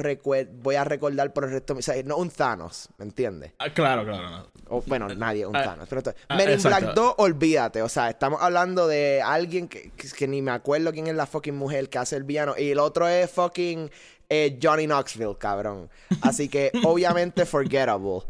voy 0.61 0.75
a 0.75 0.83
recordar 0.83 1.31
por 1.31 1.43
el 1.45 1.51
resto 1.51 1.73
de 1.73 1.75
mi... 1.75 1.79
O 1.79 1.83
sea, 1.83 2.01
no 2.03 2.17
un 2.17 2.29
Thanos, 2.31 2.89
¿me 2.97 3.05
entiendes? 3.05 3.53
Ah, 3.59 3.69
claro, 3.71 4.03
claro. 4.03 4.29
no. 4.29 4.47
O, 4.69 4.81
bueno, 4.87 5.07
nadie, 5.09 5.45
un 5.45 5.55
Ah, 5.55 5.63
Thanos. 5.63 5.87
Pero 5.87 5.99
esto- 5.99 6.13
ah, 6.27 6.35
Men 6.35 6.47
in 6.49 6.53
exacto. 6.55 6.81
Black 6.81 6.95
2, 6.95 7.13
olvídate. 7.19 7.81
O 7.83 7.89
sea, 7.89 8.09
estamos 8.09 8.41
hablando 8.41 8.87
de 8.87 9.21
alguien 9.21 9.67
que, 9.67 9.91
que- 9.91 10.09
que 10.09 10.27
ni 10.27 10.41
me 10.41 10.51
acuerdo 10.51 10.91
quién 10.91 11.07
es 11.07 11.15
la 11.15 11.27
fucking 11.27 11.55
mujer 11.55 11.89
que 11.89 11.99
hace 11.99 12.15
el 12.15 12.23
villano. 12.23 12.55
Y 12.57 12.71
el 12.71 12.79
otro 12.79 13.07
es 13.07 13.29
fucking 13.29 13.89
eh, 14.29 14.59
Johnny 14.61 14.85
Knoxville, 14.87 15.37
cabrón. 15.37 15.89
Así 16.21 16.49
que, 16.49 16.71
obviamente, 16.85 17.45
forgettable. 17.45 18.21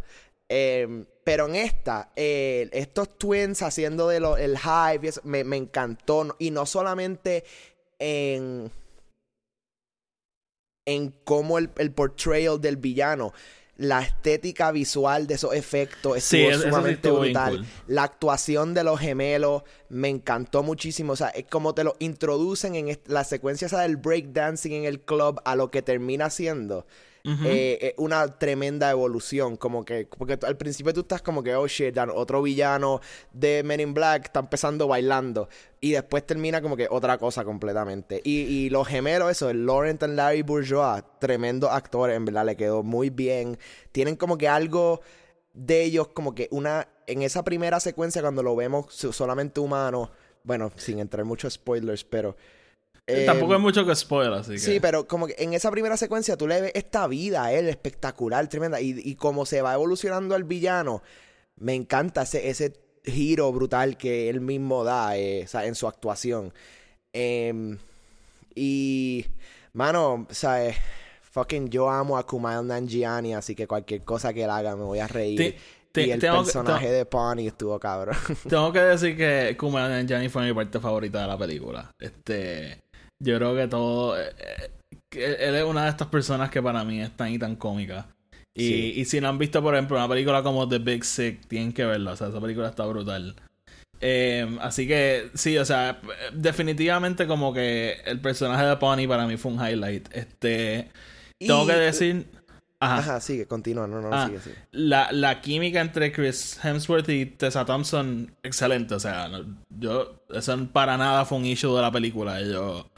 Eh, 0.50 1.06
pero 1.24 1.48
en 1.48 1.56
esta, 1.56 2.12
eh, 2.18 2.70
estos 2.74 3.18
twins 3.18 3.62
haciendo 3.62 4.10
de 4.10 4.20
lo, 4.20 4.36
el 4.36 4.58
hype, 4.60 5.10
me, 5.24 5.46
me 5.46 5.56
encantó. 5.56 6.36
Y 6.40 6.52
no 6.52 6.66
solamente 6.66 7.46
en 8.00 8.72
en 10.86 11.12
cómo 11.24 11.58
el, 11.58 11.70
el 11.78 11.92
portrayal 11.94 12.60
del 12.60 12.78
villano, 12.78 13.34
la 13.78 14.02
estética 14.02 14.72
visual 14.72 15.28
de 15.28 15.36
esos 15.36 15.54
efectos 15.56 16.18
estuvo 16.18 16.52
Sí, 16.52 16.58
sí 16.58 16.62
sumamente 16.62 17.10
brutal. 17.10 17.58
cool. 17.58 17.66
La 17.88 18.04
actuación 18.04 18.74
de 18.74 18.84
los 18.84 19.00
gemelos 19.00 19.64
me 19.90 20.10
encantó 20.10 20.62
muchísimo. 20.62 21.14
O 21.14 21.16
sea, 21.16 21.30
es 21.30 21.46
como 21.46 21.74
te 21.74 21.84
lo 21.84 21.96
introducen 22.00 22.76
en 22.76 23.00
la 23.06 23.24
secuencia 23.24 23.66
esa 23.68 23.82
del 23.82 23.98
breakdancing 23.98 24.74
en 24.74 24.86
el 24.86 25.00
club 25.02 25.42
a 25.46 25.56
lo 25.56 25.72
que 25.72 25.82
termina 25.82 26.30
siendo. 26.30 26.86
Eh, 27.26 27.78
eh, 27.82 27.96
una 27.98 28.38
tremenda 28.38 28.92
evolución, 28.92 29.56
como 29.56 29.86
que, 29.86 30.06
porque 30.06 30.38
al 30.46 30.58
principio 30.58 30.94
tú 30.94 31.02
estás 31.02 31.22
como 31.22 31.42
que, 31.42 31.56
oh 31.56 31.68
shit, 31.68 31.98
otro 32.14 32.42
villano 32.42 33.00
de 33.32 33.64
Men 33.64 33.80
in 33.80 33.94
Black 33.94 34.26
está 34.26 34.42
empezando 34.42 34.90
bailando, 34.90 35.48
y 35.80 35.92
después 35.92 36.26
termina 36.26 36.62
como 36.62 36.76
que 36.76 36.88
otra 36.90 37.18
cosa 37.18 37.46
completamente. 37.46 38.20
Y, 38.26 38.42
y 38.42 38.70
los 38.70 38.88
gemelos, 38.88 39.32
eso, 39.32 39.50
el 39.50 39.66
Laurent 39.66 40.04
and 40.04 40.18
Larry 40.18 40.42
Bourgeois, 40.42 41.04
tremendos 41.20 41.70
actores, 41.72 42.18
en 42.18 42.26
verdad, 42.26 42.46
le 42.46 42.58
quedó 42.58 42.84
muy 42.84 43.10
bien. 43.10 43.58
Tienen 43.94 44.18
como 44.18 44.38
que 44.38 44.50
algo 44.50 45.00
de 45.54 45.84
ellos, 45.84 46.10
como 46.10 46.36
que 46.36 46.50
una, 46.52 46.90
en 47.08 47.22
esa 47.22 47.44
primera 47.44 47.80
secuencia 47.80 48.22
cuando 48.22 48.44
lo 48.44 48.56
vemos 48.56 48.88
so- 48.90 49.14
solamente 49.14 49.62
humano, 49.62 50.12
bueno, 50.44 50.72
sin 50.76 51.00
entrar 51.00 51.22
en 51.22 51.28
muchos 51.28 51.54
spoilers, 51.54 52.04
pero... 52.04 52.36
eh, 53.08 53.26
Tampoco 53.26 53.54
hay 53.54 53.60
mucho 53.60 53.86
que 53.86 53.96
spoiler, 53.96 54.34
así 54.34 54.54
que. 54.54 54.60
Sí, 54.60 54.80
pero 54.80 55.08
como 55.08 55.28
que 55.28 55.36
en 55.38 55.54
esa 55.54 55.70
primera 55.72 55.98
secuencia 55.98 56.38
tú 56.38 56.48
le 56.48 56.62
ves 56.62 56.72
esta 56.76 57.06
vida 57.08 57.44
a 57.46 57.54
él 57.54 57.68
espectacular, 57.68 58.48
tremenda. 58.48 58.80
Y, 58.82 59.00
y 59.04 59.16
cómo 59.16 59.46
se 59.46 59.62
va 59.62 59.74
evolucionando 59.74 60.36
el 60.36 60.44
villano, 60.46 61.02
me 61.58 61.74
encanta 61.76 62.22
ese, 62.24 62.50
ese 62.50 62.74
giro 63.04 63.52
brutal 63.52 63.98
que 63.98 64.30
él 64.30 64.40
mismo 64.42 64.84
da 64.86 65.18
eh, 65.18 65.44
o 65.44 65.48
sea, 65.48 65.66
en 65.66 65.76
su 65.76 65.88
actuación. 65.88 66.54
Em, 67.12 67.78
y, 68.56 69.26
mano, 69.74 70.28
sea, 70.30 70.66
eh, 70.68 70.76
fucking 71.22 71.70
yo 71.70 71.90
amo 71.90 72.18
a 72.18 72.26
Kumail 72.26 72.66
Nanjiani, 72.66 73.34
así 73.34 73.56
que 73.56 73.68
cualquier 73.68 74.04
cosa 74.04 74.34
que 74.34 74.44
él 74.44 74.50
haga 74.50 74.76
me 74.76 74.84
voy 74.84 75.00
a 75.00 75.08
reír. 75.08 75.38
Te- 75.38 75.58
te- 75.92 76.08
y 76.08 76.12
el 76.12 76.20
tengo 76.20 76.40
que- 76.40 76.44
personaje 76.46 76.86
tengo- 76.86 76.98
de 76.98 77.06
Pony 77.06 77.48
estuvo 77.48 77.80
cabrón. 77.80 78.16
Tengo 78.48 78.72
que 78.72 78.80
decir 78.80 79.18
que 79.18 79.56
Kumail 79.58 79.90
Nanjiani 79.90 80.30
fue 80.30 80.46
mi 80.46 80.54
parte 80.54 80.80
favorita 80.80 81.22
de 81.22 81.28
la 81.28 81.38
película. 81.38 81.92
Este, 82.00 82.82
yo 83.24 83.38
creo 83.38 83.56
que 83.56 83.68
todo, 83.68 84.20
eh, 84.20 84.32
eh, 85.16 85.38
él 85.40 85.56
es 85.56 85.64
una 85.64 85.84
de 85.86 85.90
estas 85.90 86.08
personas 86.08 86.50
que 86.50 86.62
para 86.62 86.84
mí 86.84 87.02
es 87.02 87.12
tan 87.16 87.30
y 87.32 87.40
tan 87.40 87.56
cómica. 87.56 88.08
Y, 88.56 88.68
Sí. 88.68 88.94
y 88.98 89.06
si 89.06 89.20
no 89.22 89.30
han 89.30 89.38
visto, 89.40 89.62
por 89.64 89.74
ejemplo, 89.74 89.98
una 89.98 90.08
película 90.08 90.44
como 90.44 90.68
The 90.70 90.78
Big 90.80 91.04
Sick, 91.06 91.48
tienen 91.48 91.74
que 91.74 91.86
verla. 91.86 92.12
O 92.12 92.16
sea, 92.16 92.28
esa 92.28 92.40
película 92.40 92.70
está 92.70 92.86
brutal. 92.86 93.36
Eh, 94.02 94.58
así 94.62 94.86
que 94.88 95.30
sí, 95.34 95.58
o 95.58 95.66
sea, 95.66 96.00
definitivamente 96.34 97.26
como 97.26 97.54
que 97.54 97.98
el 98.06 98.20
personaje 98.20 98.66
de 98.66 98.76
Pony 98.78 99.08
para 99.08 99.26
mí 99.26 99.38
fue 99.38 99.52
un 99.54 99.66
highlight. 99.66 100.10
Este, 100.14 100.90
tengo 101.40 101.66
que 101.66 101.74
decir, 101.74 102.26
ajá, 102.80 102.98
Ajá, 102.98 103.22
sigue, 103.22 103.48
continúa, 103.48 103.88
no, 103.88 104.02
no, 104.02 104.10
Ah. 104.12 104.26
sigue, 104.28 104.40
sigue. 104.42 104.56
la, 104.72 105.12
la 105.12 105.40
química 105.42 105.80
entre 105.82 106.12
Chris 106.12 106.60
Hemsworth 106.64 107.08
y 107.10 107.26
Tessa 107.26 107.66
Thompson, 107.66 108.36
excelente. 108.44 108.94
O 108.94 109.00
sea, 109.00 109.30
no- 109.30 109.46
yo, 109.70 110.22
eso 110.30 110.68
para 110.74 110.98
nada 110.98 111.24
fue 111.26 111.38
un 111.38 111.46
issue 111.46 111.74
de 111.76 111.82
la 111.82 111.92
película. 111.92 112.42
Yo, 112.42 112.90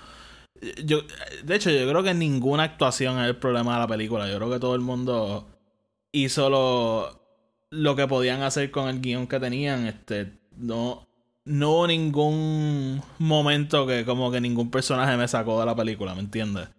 yo, 0.83 1.01
de 1.43 1.55
hecho, 1.55 1.69
yo 1.69 1.87
creo 1.87 2.03
que 2.03 2.13
ninguna 2.13 2.63
actuación 2.63 3.19
es 3.19 3.27
el 3.27 3.37
problema 3.37 3.73
de 3.73 3.79
la 3.79 3.87
película. 3.87 4.29
Yo 4.29 4.37
creo 4.37 4.51
que 4.51 4.59
todo 4.59 4.75
el 4.75 4.81
mundo 4.81 5.47
hizo 6.11 6.49
lo, 6.49 7.21
lo 7.69 7.95
que 7.95 8.07
podían 8.07 8.41
hacer 8.41 8.71
con 8.71 8.89
el 8.89 9.01
guion 9.01 9.27
que 9.27 9.39
tenían. 9.39 9.85
Este, 9.85 10.31
no, 10.57 11.07
no 11.45 11.71
hubo 11.71 11.87
ningún 11.87 13.01
momento 13.19 13.85
que 13.85 14.05
como 14.05 14.31
que 14.31 14.41
ningún 14.41 14.71
personaje 14.71 15.17
me 15.17 15.27
sacó 15.27 15.59
de 15.59 15.65
la 15.65 15.75
película, 15.75 16.15
¿me 16.15 16.21
entiendes? 16.21 16.69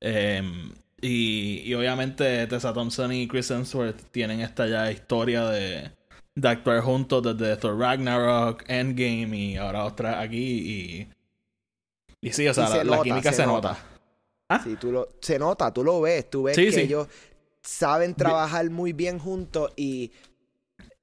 Em, 0.00 0.72
y, 1.00 1.62
y 1.64 1.74
obviamente 1.74 2.46
Tessa 2.46 2.72
Thompson 2.72 3.12
y 3.12 3.28
Chris 3.28 3.50
Hemsworth 3.50 4.10
tienen 4.12 4.40
esta 4.40 4.66
ya 4.66 4.90
historia 4.90 5.46
de, 5.46 5.90
de 6.34 6.48
actuar 6.48 6.80
juntos 6.80 7.22
desde 7.22 7.56
Thor 7.56 7.78
Ragnarok, 7.78 8.64
Endgame 8.68 9.36
y 9.36 9.56
ahora 9.56 9.84
otra 9.84 10.20
aquí 10.20 10.38
y... 10.38 11.15
Y 12.20 12.32
sí, 12.32 12.46
o 12.48 12.54
sea, 12.54 12.66
se 12.68 12.78
la, 12.78 12.84
nota, 12.84 13.02
química 13.02 13.30
se, 13.30 13.36
se 13.38 13.46
nota. 13.46 13.68
nota. 13.70 13.84
¿Ah? 14.48 14.60
Sí, 14.62 14.76
tú 14.76 14.92
lo, 14.92 15.08
se 15.20 15.38
nota, 15.38 15.72
tú 15.72 15.82
lo 15.84 16.00
ves, 16.00 16.30
tú 16.30 16.44
ves 16.44 16.56
Sí, 16.56 16.66
que 16.66 16.72
sí. 16.72 16.80
ellos 16.80 17.08
saben 17.62 18.14
trabajar 18.14 18.68
muy 18.70 18.92
bien 18.92 19.18
juntos 19.18 19.72
y 19.76 20.12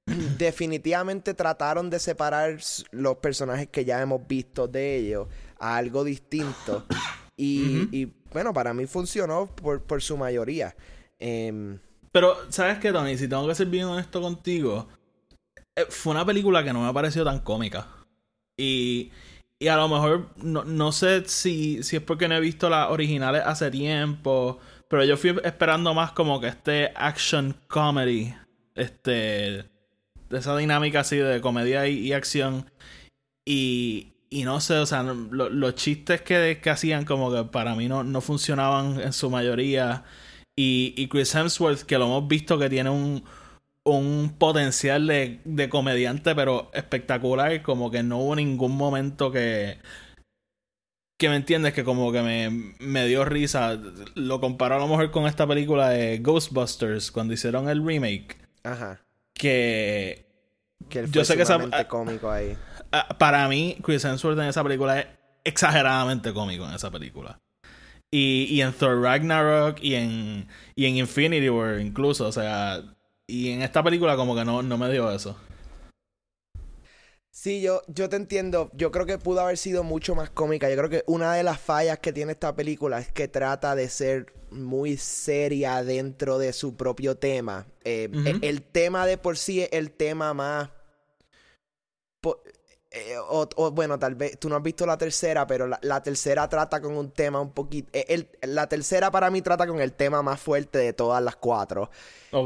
definitivamente 0.37 1.33
trataron 1.33 1.89
de 1.89 1.99
separar 1.99 2.57
los 2.91 3.17
personajes 3.17 3.67
que 3.69 3.85
ya 3.85 4.01
hemos 4.01 4.25
visto 4.27 4.67
de 4.67 4.97
ellos 4.97 5.27
a 5.59 5.77
algo 5.77 6.03
distinto. 6.03 6.85
Y, 7.35 8.05
bueno, 8.31 8.53
para 8.53 8.75
mí 8.75 8.85
funcionó 8.85 9.47
por, 9.47 9.81
por 9.81 10.03
su 10.03 10.15
mayoría. 10.15 10.75
Em, 11.17 11.79
Pero, 12.11 12.37
¿sabes 12.49 12.77
qué, 12.77 12.91
Tony? 12.91 13.17
Si 13.17 13.27
tengo 13.27 13.47
que 13.47 13.55
ser 13.55 13.67
bien 13.67 13.85
honesto 13.85 14.21
contigo, 14.21 14.87
eh, 15.75 15.87
fue 15.89 16.11
una 16.13 16.23
película 16.25 16.63
que 16.63 16.71
no 16.71 16.85
me 16.85 16.93
pareció 16.93 17.23
tan 17.25 17.39
cómica. 17.39 17.87
Y, 18.55 19.11
y 19.63 19.69
a 19.69 19.77
lo 19.77 19.87
mejor, 19.87 20.27
no, 20.35 20.65
no 20.65 20.91
sé 20.91 21.23
si, 21.25 21.83
si 21.83 21.95
es 21.95 22.01
porque 22.01 22.27
no 22.27 22.35
he 22.35 22.41
visto 22.41 22.69
las 22.69 22.89
originales 22.89 23.43
hace 23.45 23.71
tiempo, 23.71 24.59
pero 24.89 25.05
yo 25.05 25.15
fui 25.15 25.33
esperando 25.41 25.93
más 25.93 26.11
como 26.11 26.41
que 26.41 26.47
este 26.47 26.91
action 26.97 27.55
comedy, 27.69 28.33
este, 28.75 29.63
de 30.29 30.37
esa 30.37 30.57
dinámica 30.57 30.99
así 30.99 31.15
de 31.15 31.39
comedia 31.39 31.87
y, 31.87 32.11
acción. 32.11 32.69
Y, 33.45 34.15
y 34.29 34.43
no 34.43 34.59
sé, 34.59 34.79
o 34.79 34.85
sea, 34.85 35.01
los 35.03 35.75
chistes 35.75 36.21
que, 36.21 36.59
que 36.61 36.69
hacían 36.69 37.05
como 37.05 37.33
que 37.33 37.45
para 37.45 37.73
mí 37.73 37.87
no, 37.87 38.03
no 38.03 38.19
funcionaban 38.19 38.99
en 38.99 39.13
su 39.13 39.29
mayoría. 39.29 40.03
Y, 40.57 40.93
y 40.97 41.07
Chris 41.07 41.33
Hemsworth, 41.35 41.83
que 41.83 41.97
lo 41.97 42.03
hemos 42.03 42.27
visto 42.27 42.59
que 42.59 42.69
tiene 42.69 42.89
un, 42.89 43.23
un 43.85 44.35
potencial 44.37 45.07
de, 45.07 45.39
de 45.43 45.69
comediante, 45.69 46.33
pero 46.35 46.71
espectacular, 46.73 47.61
como 47.63 47.91
que 47.91 48.03
no 48.03 48.19
hubo 48.19 48.35
ningún 48.35 48.75
momento 48.77 49.31
que... 49.31 49.77
Que 51.19 51.29
me 51.29 51.35
entiendes, 51.37 51.73
que 51.73 51.83
como 51.83 52.11
que 52.11 52.21
me, 52.21 52.49
me 52.79 53.05
dio 53.07 53.23
risa. 53.23 53.79
Lo 54.15 54.41
comparo 54.41 54.75
a 54.75 54.79
lo 54.79 54.87
mejor 54.87 55.11
con 55.11 55.25
esta 55.27 55.47
película 55.47 55.89
de 55.89 56.17
Ghostbusters, 56.19 57.11
cuando 57.11 57.33
hicieron 57.33 57.69
el 57.69 57.85
remake. 57.85 58.37
ajá. 58.63 58.99
Que 59.33 60.25
Que 60.89 60.99
él 60.99 61.05
Yo 61.07 61.21
fue 61.21 61.25
sé 61.25 61.35
que 61.37 61.43
esa- 61.43 61.87
cómico 61.87 62.29
ahí. 62.29 62.57
Ah, 62.91 63.07
para 63.17 63.47
mí, 63.47 63.77
Chris 63.83 64.03
Hemsworth 64.05 64.37
en 64.39 64.45
esa 64.45 64.63
película 64.63 64.99
es 64.99 65.07
exageradamente 65.43 66.33
cómico 66.33 66.67
en 66.67 66.73
esa 66.75 66.91
película. 66.91 67.39
Y, 68.11 68.43
y 68.49 68.61
en 68.61 68.73
Thor 68.73 69.01
Ragnarok 69.01 69.79
y 69.81 69.95
en, 69.95 70.47
y 70.75 70.85
en 70.85 70.97
Infinity 70.97 71.49
War 71.49 71.79
incluso, 71.79 72.27
o 72.27 72.31
sea, 72.31 72.83
y 73.27 73.51
en 73.51 73.61
esta 73.61 73.83
película 73.83 74.15
como 74.15 74.35
que 74.35 74.45
no, 74.45 74.61
no 74.63 74.77
me 74.77 74.91
dio 74.91 75.11
eso. 75.11 75.37
Sí, 77.31 77.61
yo, 77.61 77.81
yo 77.87 78.09
te 78.09 78.15
entiendo. 78.15 78.69
Yo 78.73 78.91
creo 78.91 79.05
que 79.05 79.17
pudo 79.17 79.41
haber 79.41 79.57
sido 79.57 79.83
mucho 79.83 80.13
más 80.15 80.29
cómica. 80.29 80.69
Yo 80.69 80.75
creo 80.77 80.89
que 80.89 81.03
una 81.07 81.33
de 81.33 81.43
las 81.43 81.59
fallas 81.59 81.99
que 81.99 82.13
tiene 82.13 82.33
esta 82.33 82.55
película 82.55 82.99
es 82.99 83.11
que 83.11 83.27
trata 83.27 83.75
de 83.75 83.89
ser 83.89 84.33
muy 84.51 84.97
seria 84.97 85.83
dentro 85.83 86.37
de 86.37 86.53
su 86.53 86.75
propio 86.77 87.17
tema. 87.17 87.65
Eh, 87.83 88.37
El 88.41 88.61
tema 88.61 89.07
de 89.07 89.17
por 89.17 89.37
sí 89.37 89.61
es 89.61 89.69
el 89.71 89.91
tema 89.91 90.33
más... 90.33 90.69
eh, 92.93 93.17
o, 93.17 93.49
o, 93.55 93.71
bueno, 93.71 93.97
tal 93.97 94.13
vez 94.15 94.37
tú 94.39 94.47
no 94.49 94.55
has 94.55 94.63
visto 94.63 94.85
la 94.85 94.97
tercera, 94.97 95.47
pero 95.47 95.65
la, 95.67 95.79
la 95.81 96.01
tercera 96.03 96.47
trata 96.47 96.79
con 96.79 96.95
un 96.95 97.09
tema 97.11 97.41
un 97.41 97.51
poquito... 97.51 97.89
eh, 97.91 98.05
el- 98.09 98.29
la 98.43 98.69
tercera 98.69 99.09
para 99.11 99.31
mí 99.31 99.41
trata 99.41 99.65
con 99.67 99.81
el 99.81 99.93
tema 99.93 100.21
más 100.21 100.39
fuerte 100.39 100.77
de 100.77 100.93
todas 100.93 101.21
las 101.23 101.35
cuatro. 101.35 101.89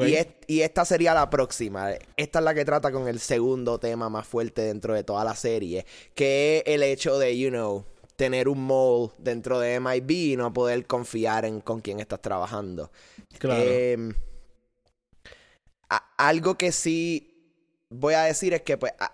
Y, 0.08 0.16
es- 0.16 0.28
y 0.48 0.62
esta 0.62 0.86
sería 0.86 1.14
la 1.14 1.30
próxima. 1.30 1.92
Esta 2.16 2.40
es 2.40 2.46
la 2.46 2.54
que 2.54 2.66
trata 2.66 2.92
con 2.92 3.08
el 3.08 3.20
segundo 3.20 3.78
tema 3.80 4.10
más 4.10 4.26
fuerte 4.26 4.62
dentro 4.64 4.94
de 4.94 5.04
toda 5.04 5.24
la 5.26 5.36
serie. 5.36 5.86
Que 6.16 6.64
es 6.66 6.74
el 6.74 6.84
hecho 6.84 7.20
de, 7.20 7.38
you 7.38 7.50
know, 7.50 7.86
tener 8.16 8.48
un 8.48 8.64
mole 8.64 9.12
dentro 9.18 9.60
de 9.60 9.76
MIB 9.80 10.12
y 10.12 10.38
no 10.38 10.52
poder 10.54 10.88
confiar 10.88 11.46
en 11.46 11.62
con 11.62 11.82
quién 11.82 12.00
estás 12.00 12.22
trabajando. 12.22 12.90
Claro. 13.38 13.62
Em, 13.64 14.14
a- 15.90 16.04
algo 16.18 16.58
que 16.58 16.72
sí 16.72 17.34
voy 17.90 18.14
a 18.16 18.24
decir 18.24 18.54
es 18.54 18.62
que, 18.62 18.78
pues, 18.78 18.94
a- 19.00 19.14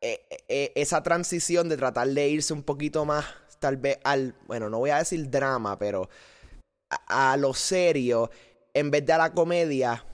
e- 0.00 0.20
e- 0.48 0.72
esa 0.74 1.02
transición 1.02 1.68
de 1.68 1.76
tratar 1.76 2.08
de 2.08 2.28
irse 2.28 2.52
un 2.52 2.62
poquito 2.62 3.04
más, 3.04 3.24
tal 3.58 3.76
vez 3.76 3.98
al, 4.04 4.34
bueno, 4.46 4.68
no 4.70 4.78
voy 4.78 4.90
a 4.90 4.98
decir 4.98 5.28
drama, 5.30 5.78
pero 5.78 6.08
a, 6.90 7.32
a 7.32 7.36
lo 7.36 7.54
serio, 7.54 8.30
en 8.74 8.90
vez 8.90 9.04
de 9.04 9.12
a 9.12 9.18
la 9.18 9.32
comedia, 9.32 10.04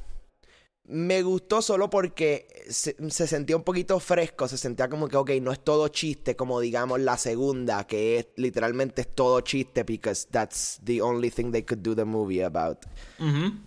me 0.86 1.22
gustó 1.22 1.62
solo 1.62 1.88
porque 1.88 2.46
se, 2.68 2.94
se 3.10 3.26
sentía 3.26 3.56
un 3.56 3.62
poquito 3.62 3.98
fresco, 4.00 4.46
se 4.48 4.58
sentía 4.58 4.88
como 4.88 5.08
que, 5.08 5.16
ok, 5.16 5.30
no 5.40 5.50
es 5.50 5.60
todo 5.60 5.88
chiste, 5.88 6.36
como 6.36 6.60
digamos 6.60 7.00
la 7.00 7.16
segunda, 7.16 7.86
que 7.86 8.18
es 8.18 8.26
literalmente 8.36 9.00
es 9.02 9.08
todo 9.14 9.40
chiste, 9.40 9.84
because 9.84 10.26
that's 10.30 10.80
the 10.84 11.00
only 11.00 11.30
thing 11.30 11.52
they 11.52 11.62
could 11.62 11.80
do 11.82 11.94
the 11.96 12.04
movie 12.04 12.44
about. 12.44 12.84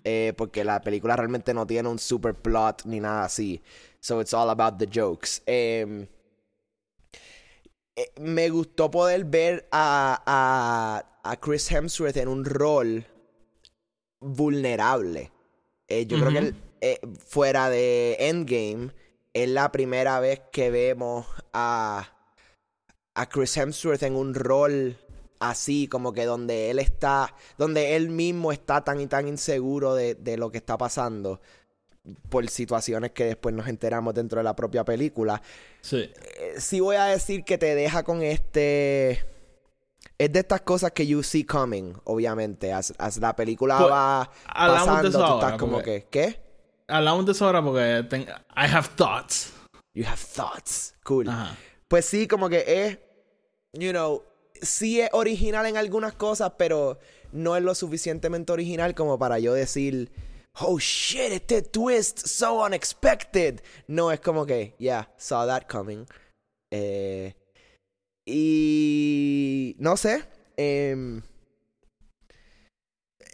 Eh, 0.03 0.33
porque 0.37 0.63
la 0.63 0.79
película 0.81 1.15
realmente 1.15 1.55
no 1.55 1.65
tiene 1.65 1.89
un 1.89 1.97
super 1.97 2.35
plot 2.35 2.83
ni 2.85 2.99
nada 2.99 3.25
así. 3.25 3.63
So 4.07 4.21
it's 4.21 4.33
all 4.33 4.49
about 4.49 4.79
the 4.79 4.87
jokes. 4.87 5.41
Em, 5.45 6.07
eh, 7.93 8.09
me 8.21 8.47
gustó 8.49 8.89
poder 8.89 9.25
ver 9.25 9.67
a, 9.69 10.23
a, 10.25 11.29
a 11.29 11.35
Chris 11.35 11.69
Hemsworth 11.69 12.15
en 12.15 12.29
un 12.29 12.45
rol 12.45 13.05
vulnerable. 14.21 15.29
Eh, 15.89 16.05
yo 16.05 16.19
creo 16.19 16.31
que 16.31 16.37
él, 16.37 16.55
eh, 16.79 17.01
fuera 17.19 17.69
de 17.69 18.15
Endgame 18.17 18.93
es 19.33 19.49
la 19.49 19.73
primera 19.73 20.21
vez 20.21 20.39
que 20.53 20.71
vemos 20.71 21.25
a, 21.51 22.07
a 23.13 23.25
Chris 23.27 23.57
Hemsworth 23.57 24.03
en 24.03 24.15
un 24.15 24.33
rol 24.33 24.97
así, 25.41 25.89
como 25.89 26.13
que 26.13 26.23
donde 26.23 26.69
él 26.69 26.79
está, 26.79 27.35
donde 27.57 27.97
él 27.97 28.07
mismo 28.07 28.53
está 28.53 28.85
tan 28.85 29.01
y 29.01 29.07
tan 29.07 29.27
inseguro 29.27 29.95
de, 29.95 30.15
de 30.15 30.37
lo 30.37 30.49
que 30.49 30.59
está 30.59 30.77
pasando 30.77 31.41
por 32.29 32.47
situaciones 32.49 33.11
que 33.11 33.25
después 33.25 33.53
nos 33.53 33.67
enteramos 33.67 34.13
dentro 34.13 34.39
de 34.39 34.43
la 34.43 34.55
propia 34.55 34.83
película. 34.85 35.41
Sí. 35.81 36.09
Eh, 36.37 36.55
sí 36.57 36.79
voy 36.79 36.95
a 36.95 37.05
decir 37.05 37.43
que 37.43 37.57
te 37.57 37.75
deja 37.75 38.03
con 38.03 38.21
este... 38.21 39.25
Es 40.17 40.31
de 40.31 40.39
estas 40.39 40.61
cosas 40.61 40.91
que 40.93 41.05
you 41.05 41.21
see 41.21 41.43
coming, 41.43 41.93
obviamente. 42.05 42.73
As, 42.73 42.93
as 42.97 43.17
la 43.17 43.35
película 43.35 43.77
Pues, 43.77 43.91
va 43.91 44.31
pasando, 44.45 45.11
tú 45.11 45.35
estás 45.35 45.57
como 45.59 45.81
que... 45.81 46.07
¿Qué? 46.09 46.39
Hablamos 46.87 47.25
de 47.25 47.33
eso 47.33 47.45
ahora 47.45 47.61
porque 47.61 48.05
ten- 48.09 48.23
I 48.23 48.65
have 48.73 48.87
thoughts. 48.95 49.53
You 49.93 50.05
have 50.05 50.21
thoughts. 50.35 50.95
Cool. 51.03 51.29
Ajá. 51.29 51.55
Pues 51.87 52.05
sí, 52.05 52.27
como 52.27 52.49
que 52.49 52.63
es, 52.67 52.99
you 53.73 53.91
know, 53.91 54.23
sí 54.61 55.01
es 55.01 55.09
original 55.11 55.65
en 55.65 55.77
algunas 55.77 56.13
cosas, 56.13 56.53
pero 56.57 56.97
no 57.31 57.55
es 57.55 57.63
lo 57.63 57.75
suficientemente 57.75 58.51
original 58.53 58.95
como 58.95 59.19
para 59.19 59.39
yo 59.39 59.53
decir, 59.53 60.11
oh 60.61 60.79
shit, 60.79 61.31
este 61.31 61.61
twist 61.61 62.27
so 62.27 62.63
unexpected. 62.63 63.61
No, 63.87 64.11
es 64.11 64.19
como 64.19 64.45
que, 64.45 64.75
yeah, 64.79 65.07
saw 65.17 65.45
that 65.45 65.67
coming. 65.67 66.07
Eh, 66.71 67.33
y 68.25 69.75
no 69.79 69.95
sé. 69.95 70.23
em, 70.57 71.21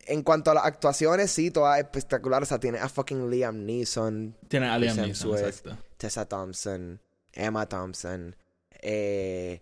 en 0.06 0.22
cuanto 0.24 0.52
a 0.52 0.56
las 0.56 0.66
actuaciones, 0.66 1.32
sí, 1.32 1.50
todas 1.50 1.80
espectaculares. 1.80 2.48
O 2.48 2.50
sea, 2.50 2.60
tiene 2.60 2.80
a 2.80 2.90
fucking 2.90 3.30
Liam 3.30 3.66
Neeson, 3.66 4.36
Tiene 4.50 4.68
a 4.68 4.78
Liam 4.78 4.98
Neeson, 4.98 5.38
exacto. 5.38 5.78
Tessa 5.98 6.26
Thompson, 6.26 7.00
Emma 7.32 7.66
Thompson. 7.66 8.36
Eh, 8.82 9.60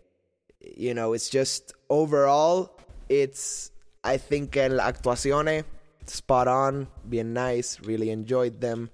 you 0.59 0.93
know, 0.93 1.13
it's 1.13 1.29
just 1.29 1.73
overall, 1.89 2.75
it's, 3.07 3.71
I 4.03 4.17
think 4.17 4.51
que 4.51 4.67
las 4.69 4.87
actuaciones, 4.87 5.65
spot 6.07 6.47
on, 6.47 6.89
bien 7.03 7.33
nice, 7.33 7.79
really 7.83 8.09
enjoyed 8.09 8.59
them. 8.59 8.89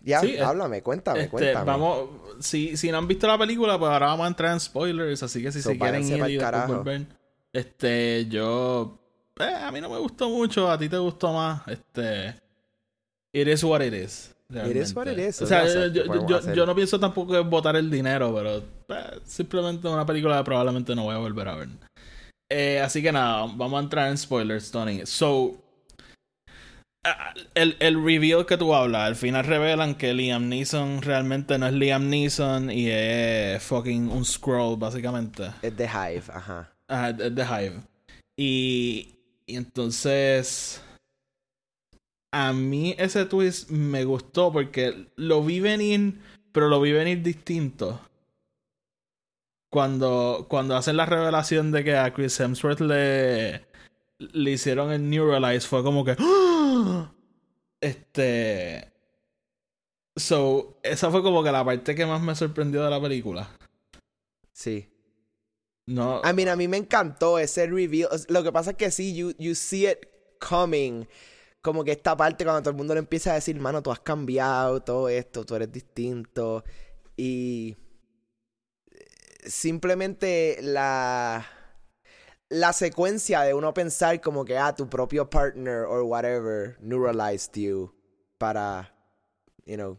Ya, 0.00 0.20
Sí, 0.20 0.38
háblame, 0.38 0.82
cuéntame, 0.82 1.20
Este, 1.20 1.30
cuéntame. 1.30 1.64
vamos, 1.66 2.08
si, 2.40 2.76
si 2.76 2.90
no 2.90 2.98
han 2.98 3.08
visto 3.08 3.26
la 3.26 3.36
película, 3.36 3.78
pues 3.78 3.90
ahora 3.90 4.06
vamos 4.06 4.24
a 4.24 4.28
entrar 4.28 4.52
en 4.52 4.60
spoilers, 4.60 5.22
así 5.22 5.42
que 5.42 5.50
si 5.50 5.60
So, 5.60 5.70
se 5.70 5.78
quieren 5.78 6.06
ir 6.06 6.24
y 6.30 6.38
volver. 6.38 7.06
Este, 7.52 8.26
yo, 8.28 8.98
eh, 9.40 9.54
a 9.54 9.70
mí 9.72 9.80
no 9.80 9.90
me 9.90 9.98
gustó 9.98 10.28
mucho, 10.30 10.70
a 10.70 10.78
ti 10.78 10.88
te 10.88 10.98
gustó 10.98 11.32
más, 11.32 11.66
este, 11.66 12.40
it 13.32 13.48
is 13.48 13.64
what 13.64 13.80
it 13.80 13.92
is. 13.92 14.34
It 14.50 14.76
is 14.76 14.94
what 14.94 15.06
it 15.08 15.18
is, 15.18 15.42
O 15.42 15.46
sea, 15.46 15.66
yo, 15.88 16.04
¿Qué 16.04 16.20
yo, 16.26 16.54
yo 16.54 16.64
no 16.64 16.74
pienso 16.74 16.98
tampoco 16.98 17.36
en 17.36 17.50
botar 17.50 17.76
el 17.76 17.90
dinero, 17.90 18.32
pero 18.34 18.56
eh, 18.98 19.20
simplemente 19.24 19.88
una 19.88 20.06
película 20.06 20.38
que 20.38 20.44
probablemente 20.44 20.94
no 20.94 21.02
voy 21.04 21.14
a 21.16 21.18
volver 21.18 21.48
a 21.48 21.56
ver. 21.56 21.68
Eh, 22.50 22.80
así 22.80 23.02
que 23.02 23.12
nada, 23.12 23.46
vamos 23.54 23.78
a 23.78 23.82
entrar 23.82 24.10
en 24.10 24.16
spoilers, 24.16 24.70
Tony. 24.70 25.04
So, 25.04 25.62
ah, 27.04 27.34
el, 27.54 27.76
el 27.80 28.02
reveal 28.02 28.46
que 28.46 28.56
tú 28.56 28.74
hablas, 28.74 29.06
al 29.06 29.16
final 29.16 29.44
revelan 29.44 29.94
que 29.96 30.14
Liam 30.14 30.48
Neeson 30.48 31.02
realmente 31.02 31.58
no 31.58 31.66
es 31.66 31.74
Liam 31.74 32.08
Neeson 32.08 32.70
y 32.70 32.88
es 32.88 33.62
fucking 33.62 34.10
un 34.10 34.24
scroll, 34.24 34.78
básicamente. 34.78 35.50
Es 35.60 35.76
The 35.76 35.84
Hive, 35.84 36.24
ajá. 36.32 36.72
Ah, 36.88 37.10
es 37.10 37.34
The 37.34 37.42
Hive. 37.42 37.82
Y, 38.38 39.14
y 39.46 39.56
entonces. 39.56 40.82
A 42.30 42.52
mí 42.52 42.94
ese 42.98 43.24
twist 43.24 43.70
me 43.70 44.04
gustó 44.04 44.52
porque 44.52 45.08
lo 45.16 45.42
vi 45.42 45.60
venir, 45.60 46.20
pero 46.52 46.68
lo 46.68 46.78
vi 46.78 46.92
venir 46.92 47.22
distinto. 47.22 48.00
Cuando, 49.70 50.46
cuando 50.48 50.76
hacen 50.76 50.96
la 50.96 51.06
revelación 51.06 51.70
de 51.72 51.84
que 51.84 51.96
a 51.96 52.12
Chris 52.14 52.40
Hemsworth 52.40 52.80
le, 52.80 53.66
le 54.18 54.50
hicieron 54.50 54.92
el 54.92 55.08
Neuralize, 55.08 55.66
fue 55.66 55.82
como 55.82 56.04
que. 56.04 56.16
¡Ah! 56.18 57.12
Este. 57.80 58.92
So, 60.16 60.80
esa 60.82 61.10
fue 61.10 61.22
como 61.22 61.44
que 61.44 61.52
la 61.52 61.64
parte 61.64 61.94
que 61.94 62.06
más 62.06 62.20
me 62.20 62.34
sorprendió 62.34 62.82
de 62.82 62.90
la 62.90 63.00
película. 63.00 63.56
Sí. 64.52 64.88
No. 65.86 66.20
I 66.28 66.32
mean, 66.34 66.48
a 66.48 66.56
mí 66.56 66.66
me 66.66 66.76
encantó 66.76 67.38
ese 67.38 67.66
reveal. 67.66 68.08
Lo 68.28 68.42
que 68.42 68.52
pasa 68.52 68.72
es 68.72 68.76
que 68.76 68.90
sí, 68.90 69.14
you, 69.14 69.32
you 69.38 69.54
see 69.54 69.86
it 69.86 69.98
coming. 70.40 71.06
Como 71.62 71.84
que 71.84 71.92
esta 71.92 72.16
parte 72.16 72.44
cuando 72.44 72.62
todo 72.62 72.70
el 72.70 72.76
mundo 72.76 72.94
le 72.94 73.00
empieza 73.00 73.30
a 73.30 73.34
decir, 73.34 73.58
mano, 73.60 73.82
tú 73.82 73.92
has 73.92 74.00
cambiado, 74.00 74.80
todo 74.80 75.08
esto, 75.08 75.44
tú 75.44 75.54
eres 75.54 75.70
distinto. 75.70 76.64
Y 77.16 77.76
simplemente 79.44 80.58
la 80.62 81.46
la 82.50 82.72
secuencia 82.72 83.42
de 83.42 83.52
uno 83.52 83.74
pensar 83.74 84.20
como 84.20 84.44
que 84.44 84.56
ah 84.56 84.74
tu 84.74 84.88
propio 84.88 85.28
partner 85.28 85.84
or 85.84 86.02
whatever 86.02 86.76
neuralized 86.80 87.54
you 87.54 87.92
para 88.38 88.94
you 89.66 89.76
know 89.76 89.98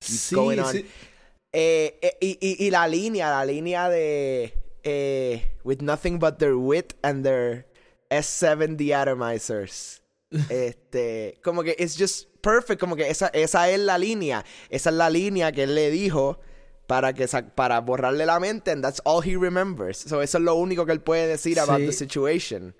sí, 0.00 0.34
going 0.34 0.58
on. 0.58 0.72
sí. 0.72 0.86
Eh, 1.54 1.98
eh, 2.00 2.16
y, 2.20 2.38
y, 2.40 2.66
y 2.66 2.70
la 2.70 2.88
línea, 2.88 3.30
la 3.30 3.44
línea 3.44 3.90
de 3.90 4.54
eh, 4.84 5.52
with 5.64 5.80
nothing 5.82 6.18
but 6.18 6.38
their 6.38 6.56
wit 6.56 6.94
and 7.02 7.24
their 7.24 7.66
S7 8.10 8.76
deatomizers. 8.76 10.00
este, 10.48 11.38
como 11.42 11.62
que 11.62 11.76
it's 11.78 11.94
just 11.94 12.26
perfect, 12.40 12.80
como 12.80 12.96
que 12.96 13.08
esa, 13.08 13.28
esa 13.28 13.68
es 13.68 13.80
la 13.80 13.98
línea, 13.98 14.44
esa 14.70 14.88
es 14.88 14.96
la 14.96 15.10
línea 15.10 15.52
que 15.52 15.64
él 15.64 15.74
le 15.74 15.90
dijo 15.90 16.40
para 16.86 17.12
que 17.12 17.26
para 17.54 17.80
borrarle 17.80 18.26
la 18.26 18.38
mente 18.40 18.70
and 18.70 18.82
that's 18.82 19.00
all 19.04 19.22
he 19.24 19.36
remembers. 19.36 19.98
So 19.98 20.20
eso 20.22 20.38
es 20.38 20.44
lo 20.44 20.54
único 20.54 20.84
que 20.86 20.92
él 20.92 21.00
puede 21.00 21.26
decir 21.26 21.58
about 21.58 21.78
Sí. 21.80 21.86
the 21.86 21.92
situation. 21.92 22.74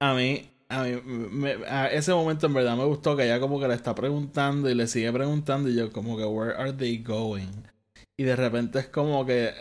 A 0.00 0.14
mí, 0.14 0.50
a 0.68 0.82
mí, 0.82 1.00
me- 1.04 1.64
a 1.66 1.88
ese 1.92 2.12
momento 2.12 2.46
en 2.46 2.54
verdad 2.54 2.76
me 2.76 2.84
gustó 2.84 3.16
que 3.16 3.24
ella 3.24 3.38
como 3.40 3.60
que 3.60 3.68
le 3.68 3.74
está 3.74 3.94
preguntando 3.94 4.68
y 4.68 4.74
le 4.74 4.86
sigue 4.88 5.12
preguntando 5.12 5.68
y 5.68 5.74
yo 5.76 5.92
como 5.92 6.16
que, 6.16 6.24
where 6.24 6.54
are 6.56 6.72
they 6.72 6.98
going? 6.98 7.48
Y 8.18 8.24
de 8.24 8.34
repente 8.34 8.78
es 8.78 8.86
como 8.88 9.24
que 9.26 9.52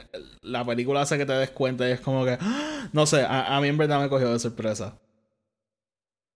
la 0.41 0.63
película 0.65 1.01
hace 1.01 1.17
que 1.17 1.25
te 1.25 1.33
des 1.33 1.49
cuenta 1.51 1.88
y 1.88 1.91
es 1.91 1.99
como 1.99 2.23
que, 2.25 2.38
¡ah! 2.39 2.89
no 2.93 3.05
sé, 3.05 3.21
a, 3.21 3.55
a 3.55 3.61
mí 3.61 3.67
en 3.67 3.77
verdad 3.77 4.01
me 4.01 4.09
cogió 4.09 4.31
de 4.31 4.39
sorpresa. 4.39 4.97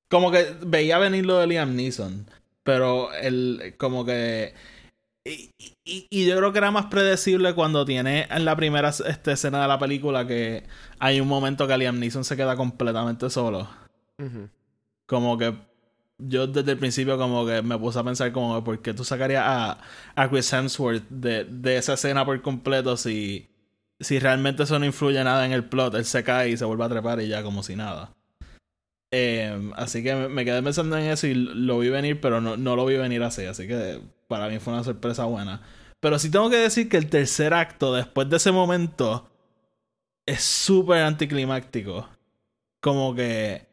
Como 0.09 0.31
que 0.31 0.45
veía 0.65 0.97
venir 0.97 1.25
lo 1.25 1.37
de 1.37 1.47
Liam 1.47 1.75
Neeson, 1.75 2.27
pero 2.63 3.13
el, 3.13 3.75
como 3.77 4.05
que... 4.05 4.53
Y, 5.25 5.51
y- 5.85 6.07
y 6.09 6.25
yo 6.27 6.37
creo 6.37 6.51
que 6.51 6.57
era 6.59 6.71
más 6.71 6.85
predecible 6.85 7.53
cuando 7.53 7.85
tiene 7.85 8.27
en 8.31 8.45
la 8.45 8.55
primera 8.55 8.89
este, 8.89 9.33
escena 9.33 9.61
de 9.61 9.67
la 9.67 9.77
película 9.77 10.25
que 10.25 10.63
hay 10.99 11.19
un 11.19 11.27
momento 11.27 11.67
que 11.67 11.77
Liam 11.77 11.99
Neeson 11.99 12.23
se 12.23 12.37
queda 12.37 12.55
completamente 12.55 13.29
solo. 13.29 13.67
Como 15.05 15.37
que 15.37 15.53
yo 16.17 16.47
desde 16.47 16.71
el 16.73 16.77
principio 16.77 17.17
como 17.17 17.45
que 17.45 17.61
me 17.61 17.77
puse 17.77 17.99
a 17.99 18.03
pensar 18.03 18.31
como 18.31 18.63
por 18.63 18.81
qué 18.81 18.93
tú 18.93 19.03
sacarías 19.03 19.43
a, 19.45 19.77
a 20.15 20.29
Chris 20.29 20.51
Hemsworth 20.51 21.07
de, 21.09 21.45
de 21.45 21.77
esa 21.77 21.93
escena 21.93 22.25
por 22.25 22.41
completo 22.41 22.97
si, 22.97 23.47
si 23.99 24.19
realmente 24.19 24.63
eso 24.63 24.77
no 24.79 24.85
influye 24.85 25.23
nada 25.23 25.45
en 25.45 25.51
el 25.51 25.65
plot. 25.65 25.95
Él 25.95 26.05
se 26.05 26.23
cae 26.23 26.49
y 26.49 26.57
se 26.57 26.65
vuelve 26.65 26.85
a 26.85 26.89
trepar 26.89 27.21
y 27.21 27.27
ya 27.27 27.43
como 27.43 27.63
si 27.63 27.75
nada. 27.75 28.11
Eh, 29.11 29.71
así 29.75 30.03
que 30.03 30.13
me, 30.15 30.29
me 30.29 30.45
quedé 30.45 30.61
pensando 30.61 30.97
en 30.97 31.05
eso 31.05 31.25
y 31.27 31.33
lo 31.33 31.79
vi 31.79 31.89
venir, 31.89 32.21
pero 32.21 32.41
no, 32.41 32.57
no 32.57 32.75
lo 32.75 32.85
vi 32.85 32.97
venir 32.97 33.23
así. 33.23 33.45
Así 33.45 33.67
que 33.67 33.99
para 34.29 34.47
mí 34.47 34.59
fue 34.59 34.71
una 34.73 34.83
sorpresa 34.83 35.25
buena. 35.25 35.61
Pero 35.99 36.17
sí 36.19 36.31
tengo 36.31 36.49
que 36.49 36.57
decir 36.57 36.87
que 36.87 36.95
el 36.97 37.09
tercer 37.09 37.53
acto, 37.53 37.93
después 37.93 38.29
de 38.29 38.37
ese 38.37 38.51
momento, 38.53 39.27
es 40.25 40.41
súper 40.41 40.99
anticlimáctico. 41.01 42.07
Como 42.79 43.13
que... 43.15 43.67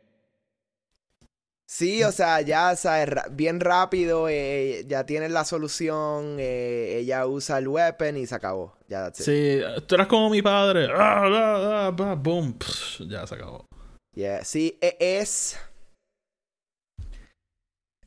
Sí, 1.69 2.03
o 2.05 2.13
sea, 2.13 2.41
ya, 2.41 2.75
sabes, 2.77 3.09
bien 3.33 3.61
rápido, 3.61 4.29
eh, 4.29 4.85
ya 4.87 5.05
tienes 5.05 5.33
la 5.33 5.45
solución, 5.45 6.37
eh, 6.39 6.99
ella 7.01 7.27
usa 7.27 7.59
el 7.59 7.69
weapon 7.69 8.17
y 8.17 8.27
se 8.27 8.35
acabó. 8.37 8.77
Ya, 8.89 9.03
that's 9.03 9.21
it. 9.21 9.27
Sí, 9.27 9.61
tú 9.87 9.97
eras 9.97 10.07
como 10.07 10.31
mi 10.31 10.43
padre. 10.43 10.89
Ah, 10.93 11.25
ah, 11.27 11.97
ah, 11.99 12.15
boom. 12.15 12.55
Pff, 12.55 13.01
ya 13.09 13.27
se 13.27 13.35
acabó. 13.35 13.67
Yeah, 14.15 14.45
Sí, 14.45 14.79
e- 14.81 14.97
es... 14.99 15.59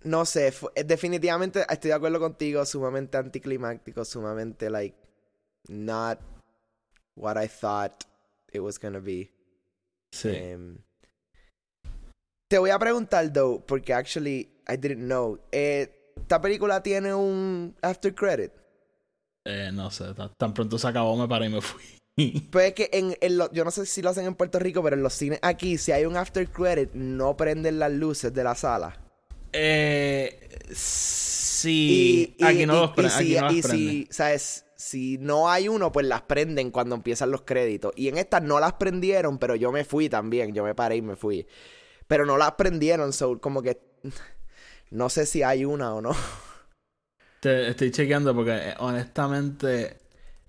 No 0.03 0.25
sé, 0.25 0.53
eh, 0.75 0.83
definitivamente 0.83 1.65
estoy 1.69 1.89
de 1.89 1.95
acuerdo 1.95 2.19
contigo, 2.19 2.65
sumamente 2.65 3.17
anticlimáctico, 3.17 4.05
sumamente, 4.05 4.69
like, 4.69 4.95
not 5.67 6.19
what 7.17 7.41
I 7.41 7.47
thought 7.49 8.03
it 8.53 8.61
was 8.61 8.79
gonna 8.79 8.99
be. 8.99 9.29
Sí. 10.13 10.29
Em, 10.33 10.77
te 12.49 12.57
voy 12.57 12.69
a 12.69 12.79
preguntar, 12.79 13.31
though, 13.31 13.63
porque 13.65 13.93
actually 13.93 14.49
I 14.67 14.77
didn't 14.77 15.05
know. 15.05 15.39
Eh, 15.51 16.13
¿Esta 16.15 16.41
película 16.41 16.81
tiene 16.81 17.13
un 17.13 17.75
after 17.81 18.13
credit? 18.13 18.51
Eh, 19.45 19.71
no 19.73 19.89
sé, 19.91 20.13
tan, 20.13 20.31
tan 20.37 20.53
pronto 20.53 20.77
se 20.77 20.87
acabó, 20.87 21.15
me 21.15 21.27
paré 21.27 21.47
y 21.47 21.49
me 21.49 21.61
fui. 21.61 21.83
Pues 22.51 22.67
es 22.67 22.73
que 22.73 22.89
en, 22.91 23.15
en 23.21 23.37
lo- 23.37 23.49
yo 23.53 23.63
no 23.63 23.71
sé 23.71 23.85
si 23.85 24.01
lo 24.01 24.09
hacen 24.09 24.25
en 24.25 24.35
Puerto 24.35 24.59
Rico, 24.59 24.83
pero 24.83 24.95
en 24.97 25.03
los 25.03 25.13
cines 25.13 25.39
aquí, 25.41 25.77
si 25.77 25.93
hay 25.93 26.03
un 26.05 26.17
after 26.17 26.49
credit, 26.49 26.91
no 26.93 27.37
prenden 27.37 27.79
las 27.79 27.91
luces 27.93 28.33
de 28.33 28.43
la 28.43 28.55
sala. 28.55 29.08
Eh, 29.53 30.49
sí. 30.71 32.35
aquí 32.41 32.65
no 32.65 32.93
los 32.95 33.13
si- 33.13 33.35
Aquí 33.35 33.35
no 33.35 33.41
las 33.41 33.53
y 33.53 33.61
prenden. 33.61 33.79
si, 33.79 34.07
¿sabes? 34.11 34.65
Si 34.75 35.17
no 35.17 35.49
hay 35.49 35.67
uno, 35.67 35.91
pues 35.91 36.05
las 36.07 36.21
prenden 36.21 36.71
cuando 36.71 36.95
empiezan 36.95 37.31
los 37.31 37.41
créditos. 37.41 37.91
Y 37.95 38.07
en 38.07 38.17
estas 38.17 38.41
no 38.43 38.59
las 38.59 38.73
prendieron, 38.73 39.37
pero 39.37 39.55
yo 39.55 39.71
me 39.71 39.83
fui 39.83 40.09
también. 40.09 40.53
Yo 40.53 40.63
me 40.63 40.73
paré 40.73 40.95
y 40.97 41.01
me 41.01 41.15
fui. 41.15 41.45
Pero 42.07 42.25
no 42.25 42.37
las 42.37 42.53
prendieron, 42.53 43.11
so 43.13 43.39
como 43.39 43.61
que 43.61 43.79
no 44.91 45.09
sé 45.09 45.25
si 45.25 45.43
hay 45.43 45.65
una 45.65 45.93
o 45.93 46.01
no. 46.01 46.15
Te 47.41 47.69
estoy 47.69 47.91
chequeando 47.91 48.33
porque 48.35 48.51
eh, 48.69 48.75
honestamente. 48.79 49.97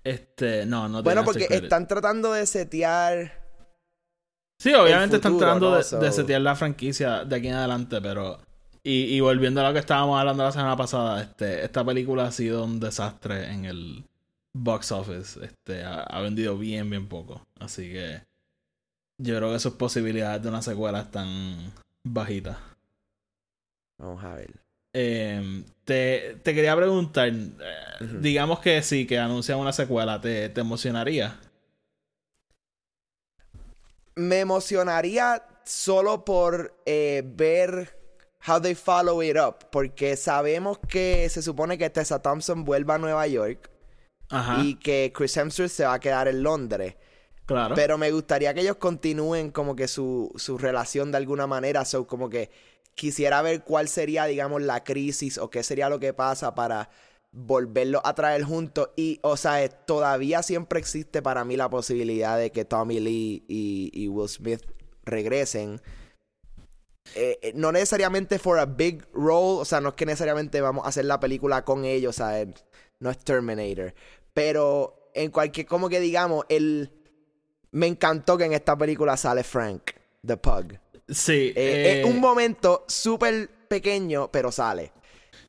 Este. 0.03 0.65
No, 0.65 0.89
no 0.89 1.03
bueno, 1.03 1.23
tiene 1.23 1.45
porque 1.47 1.55
están 1.55 1.87
tratando 1.87 2.33
de 2.33 2.45
setear. 2.47 3.39
Sí, 4.59 4.73
obviamente 4.73 5.17
están 5.17 5.37
tratando 5.37 5.71
¿no? 5.71 5.77
de, 5.77 5.83
So- 5.83 5.99
de 5.99 6.11
setear 6.11 6.41
la 6.41 6.55
franquicia 6.55 7.23
de 7.25 7.35
aquí 7.35 7.47
en 7.47 7.55
adelante, 7.55 7.99
pero. 8.01 8.39
Y, 8.83 9.15
y 9.15 9.19
volviendo 9.19 9.61
a 9.61 9.67
lo 9.67 9.73
que 9.73 9.79
estábamos 9.79 10.19
hablando 10.19 10.43
la 10.43 10.51
semana 10.51 10.75
pasada, 10.75 11.21
este, 11.21 11.63
esta 11.63 11.85
película 11.85 12.25
ha 12.25 12.31
sido 12.31 12.65
un 12.65 12.79
desastre 12.79 13.51
en 13.51 13.65
el 13.65 14.03
box 14.53 14.91
office. 14.91 15.45
Este, 15.45 15.83
ha, 15.83 16.01
ha 16.01 16.21
vendido 16.21 16.57
bien, 16.57 16.89
bien 16.89 17.07
poco. 17.07 17.45
Así 17.59 17.91
que. 17.91 18.21
Yo 19.23 19.37
creo 19.37 19.53
que 19.53 19.59
sus 19.59 19.73
posibilidades 19.73 20.41
de 20.41 20.49
una 20.49 20.63
secuela 20.63 21.01
están 21.01 21.71
bajitas. 22.03 22.57
Vamos 23.99 24.23
a 24.23 24.33
ver. 24.33 24.49
Eh, 24.93 25.63
te, 25.85 26.39
te 26.41 26.55
quería 26.55 26.75
preguntar, 26.75 27.29
eh, 27.29 28.07
digamos 28.19 28.59
que 28.61 28.81
sí, 28.81 29.05
que 29.05 29.19
anuncian 29.19 29.59
una 29.59 29.73
secuela, 29.73 30.19
¿te, 30.19 30.49
te 30.49 30.61
emocionaría? 30.61 31.39
Me 34.15 34.39
emocionaría 34.39 35.43
solo 35.63 36.25
por 36.25 36.81
eh, 36.87 37.21
ver 37.23 38.00
how 38.47 38.59
they 38.59 38.75
follow 38.75 39.21
it 39.21 39.37
up. 39.37 39.69
Porque 39.71 40.15
sabemos 40.15 40.79
que 40.79 41.29
se 41.29 41.41
supone 41.41 41.77
que 41.77 41.89
Tessa 41.89 42.21
Thompson 42.21 42.63
vuelva 42.63 42.95
a 42.95 42.97
Nueva 42.97 43.27
York. 43.27 43.69
Ajá, 44.29 44.63
y 44.63 44.75
que 44.75 45.11
Chris 45.13 45.35
Hemsworth 45.35 45.71
se 45.71 45.83
va 45.83 45.95
a 45.95 45.99
quedar 45.99 46.29
en 46.29 46.41
Londres. 46.41 46.95
claro. 47.45 47.75
Pero 47.75 47.97
me 47.97 48.11
gustaría 48.11 48.53
que 48.53 48.61
ellos 48.61 48.77
continúen 48.77 49.51
como 49.51 49.75
que 49.75 49.89
su, 49.89 50.31
su 50.37 50.57
relación 50.57 51.11
de 51.11 51.17
alguna 51.17 51.47
manera. 51.47 51.83
So, 51.83 52.07
como 52.07 52.29
que 52.29 52.49
quisiera 52.95 53.41
ver 53.41 53.63
cuál 53.63 53.89
sería, 53.89 54.25
digamos, 54.25 54.61
la 54.61 54.83
crisis 54.83 55.37
o 55.37 55.49
qué 55.49 55.63
sería 55.63 55.89
lo 55.89 55.99
que 55.99 56.13
pasa 56.13 56.55
para 56.55 56.89
volverlos 57.31 58.01
a 58.05 58.13
traer 58.13 58.43
juntos. 58.43 58.89
Y, 58.95 59.19
o 59.21 59.35
sea, 59.35 59.67
todavía 59.67 60.43
siempre 60.43 60.79
existe 60.79 61.21
para 61.21 61.43
mí 61.43 61.57
la 61.57 61.69
posibilidad 61.69 62.37
de 62.37 62.51
que 62.51 62.63
Tommy 62.63 62.99
Lee 62.99 63.43
y, 63.47 63.91
y 63.93 64.07
Will 64.07 64.29
Smith 64.29 64.61
regresen. 65.03 65.81
Eh, 67.15 67.39
eh, 67.41 67.51
no 67.55 67.71
necesariamente 67.71 68.39
for 68.39 68.59
a 68.59 68.65
big 68.65 69.03
role, 69.13 69.59
o 69.61 69.65
sea, 69.65 69.81
no 69.81 69.89
es 69.89 69.95
que 69.95 70.05
necesariamente 70.05 70.61
vamos 70.61 70.85
a 70.85 70.89
hacer 70.89 71.05
la 71.05 71.19
película 71.19 71.63
con 71.65 71.83
ellos, 71.85 72.15
o 72.15 72.17
sea, 72.17 72.45
no 72.99 73.09
es 73.09 73.17
Terminator. 73.19 73.93
Pero 74.33 75.09
en 75.13 75.31
cualquier, 75.31 75.65
como 75.65 75.89
que 75.89 75.99
digamos, 75.99 76.45
el... 76.49 76.91
Me 77.71 77.87
encantó 77.87 78.37
que 78.37 78.45
en 78.45 78.53
esta 78.53 78.77
película 78.77 79.15
sale 79.17 79.43
Frank, 79.43 79.91
The 80.25 80.37
Pug. 80.37 80.73
sí, 81.09 81.53
Eh, 81.55 81.55
eh, 81.55 82.01
Es 82.01 82.05
un 82.05 82.19
momento 82.19 82.85
súper 82.87 83.49
pequeño, 83.67 84.29
pero 84.31 84.51
sale. 84.51 84.91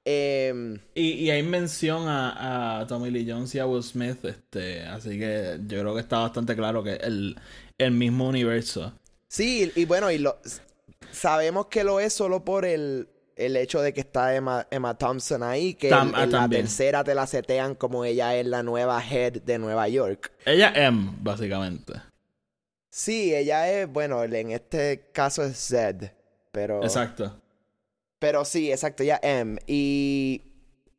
Em, 0.05 0.79
y, 0.95 1.13
y 1.13 1.31
hay 1.31 1.43
mención 1.45 2.09
a, 2.09 2.81
a 2.81 2.87
Tommy 2.89 3.11
Lee 3.11 3.27
Jones 3.29 3.55
y 3.55 3.59
a 3.61 3.67
Will 3.67 3.83
Smith, 3.85 4.25
este, 4.25 4.83
así 4.83 5.17
que 5.19 5.59
yo 5.67 5.81
creo 5.81 5.95
que 5.95 6.01
está 6.01 6.19
bastante 6.19 6.57
claro 6.57 6.83
que 6.83 6.95
el, 6.95 7.37
el 7.79 7.91
mismo 7.93 8.29
universo. 8.29 8.93
sí, 9.29 9.71
y 9.77 9.85
bueno, 9.85 10.11
y 10.11 10.19
lo, 10.19 10.39
sabemos 11.13 11.67
que 11.67 11.85
lo 11.85 12.01
es 12.01 12.13
solo 12.13 12.45
por 12.45 12.65
el, 12.65 13.09
el 13.37 13.57
hecho 13.57 13.81
de 13.81 13.93
que 13.93 14.01
está 14.01 14.35
Emma, 14.35 14.67
Emma 14.71 14.99
Thompson 14.99 15.43
ahí, 15.43 15.75
que 15.75 15.91
Tam- 15.91 16.09
en, 16.09 16.15
ah, 16.17 16.23
en 16.25 16.33
la 16.33 16.49
tercera 16.49 17.05
te 17.05 17.15
la 17.15 17.27
setean 17.27 17.75
como 17.77 18.05
ella 18.05 18.35
es 18.37 18.47
la 18.47 18.63
nueva 18.63 19.03
head 19.09 19.43
de 19.43 19.59
Nueva 19.59 19.89
York. 19.89 20.33
Ella 20.45 20.73
M, 20.75 21.13
básicamente. 21.21 21.93
Sí, 22.91 23.35
ella 23.35 23.71
es, 23.73 23.89
bueno, 23.89 24.23
en 24.25 24.51
este 24.51 25.11
caso 25.13 25.45
es 25.45 25.57
Zed, 25.57 26.11
pero... 26.51 26.83
Exacto. 26.83 27.41
Pero 28.19 28.45
sí, 28.45 28.71
exacto, 28.71 29.03
ya 29.03 29.19
M. 29.23 29.59
Y 29.67 30.43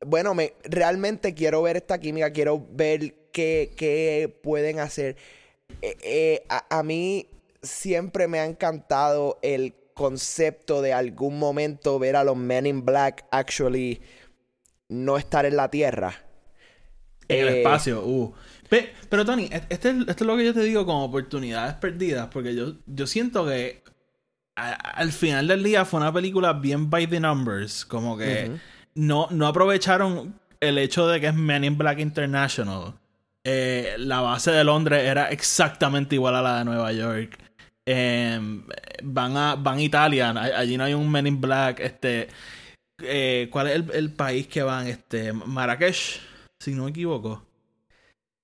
bueno, 0.06 0.34
me 0.34 0.54
realmente 0.64 1.34
quiero 1.34 1.62
ver 1.62 1.78
esta 1.78 2.00
química, 2.00 2.34
quiero 2.34 2.66
ver 2.72 3.30
qué, 3.32 3.74
qué 3.78 4.40
pueden 4.42 4.80
hacer. 4.80 5.16
Eh, 5.82 5.98
eh, 6.02 6.46
a, 6.50 6.80
a 6.80 6.84
mí 6.84 7.30
siempre 7.62 8.28
me 8.28 8.40
ha 8.40 8.46
encantado 8.46 9.40
el 9.42 9.74
concepto 9.94 10.82
de 10.82 10.94
algún 10.94 11.40
momento 11.40 12.00
ver 12.00 12.16
a 12.16 12.24
los 12.24 12.36
Men 12.38 12.66
in 12.66 12.86
Black 12.86 13.26
actually 13.32 14.02
no 14.90 15.18
estar 15.18 15.46
en 15.46 15.56
la 15.56 15.70
Tierra. 15.70 16.14
En 17.28 17.40
el 17.48 17.54
Eh, 17.54 17.58
espacio, 17.60 18.04
uh. 18.06 18.34
Pe- 18.70 18.92
pero 19.10 19.24
Tony, 19.26 19.46
e- 19.52 19.64
este, 19.70 19.90
es- 19.92 19.96
esto 20.08 20.12
es 20.12 20.22
lo 20.22 20.36
que 20.38 20.46
yo 20.46 20.54
te 20.54 20.62
digo 20.62 20.86
como 20.86 21.06
oportunidades 21.06 21.76
perdidas, 21.76 22.28
porque 22.32 22.54
yo, 22.56 22.74
yo 22.86 23.08
siento 23.08 23.46
que 23.46 23.84
a- 24.56 24.74
al 24.74 25.12
final 25.12 25.48
del 25.48 25.64
día 25.64 25.86
fue 25.86 26.00
una 26.00 26.12
película 26.14 26.54
bien 26.54 26.90
by 26.90 27.08
the 27.08 27.20
numbers, 27.20 27.86
como 27.86 28.18
que 28.18 28.52
no, 28.96 29.28
no 29.32 29.48
aprovecharon 29.48 30.40
el 30.60 30.78
hecho 30.78 31.08
de 31.08 31.20
que 31.20 31.28
es 31.28 31.34
Men 31.34 31.64
in 31.64 31.78
Black 31.78 32.00
International. 32.00 32.94
Eh, 33.46 33.96
la 33.98 34.22
base 34.22 34.52
de 34.52 34.64
Londres 34.64 35.04
era 35.04 35.30
exactamente 35.30 36.16
igual 36.16 36.36
a 36.36 36.42
la 36.42 36.60
de 36.60 36.66
Nueva 36.66 36.92
York. 36.94 37.38
Eh, 37.86 38.40
van 39.04 39.36
a 39.38 39.56
van 39.56 39.78
a 39.78 39.82
Italia, 39.82 40.30
allí 40.30 40.78
no 40.78 40.86
hay 40.86 40.94
un 40.94 41.12
Men 41.12 41.28
in 41.28 41.42
Black. 41.42 41.80
Este, 41.82 42.28
eh, 43.02 43.50
¿cuál 43.52 43.68
es 43.68 43.76
el, 43.76 43.92
el 43.94 44.14
país 44.14 44.48
que 44.48 44.64
van? 44.64 44.88
Este, 44.88 45.34
Marrakech, 45.34 46.22
si 46.62 46.72
no 46.74 46.86
me 46.86 46.92
equivoco. 46.92 47.44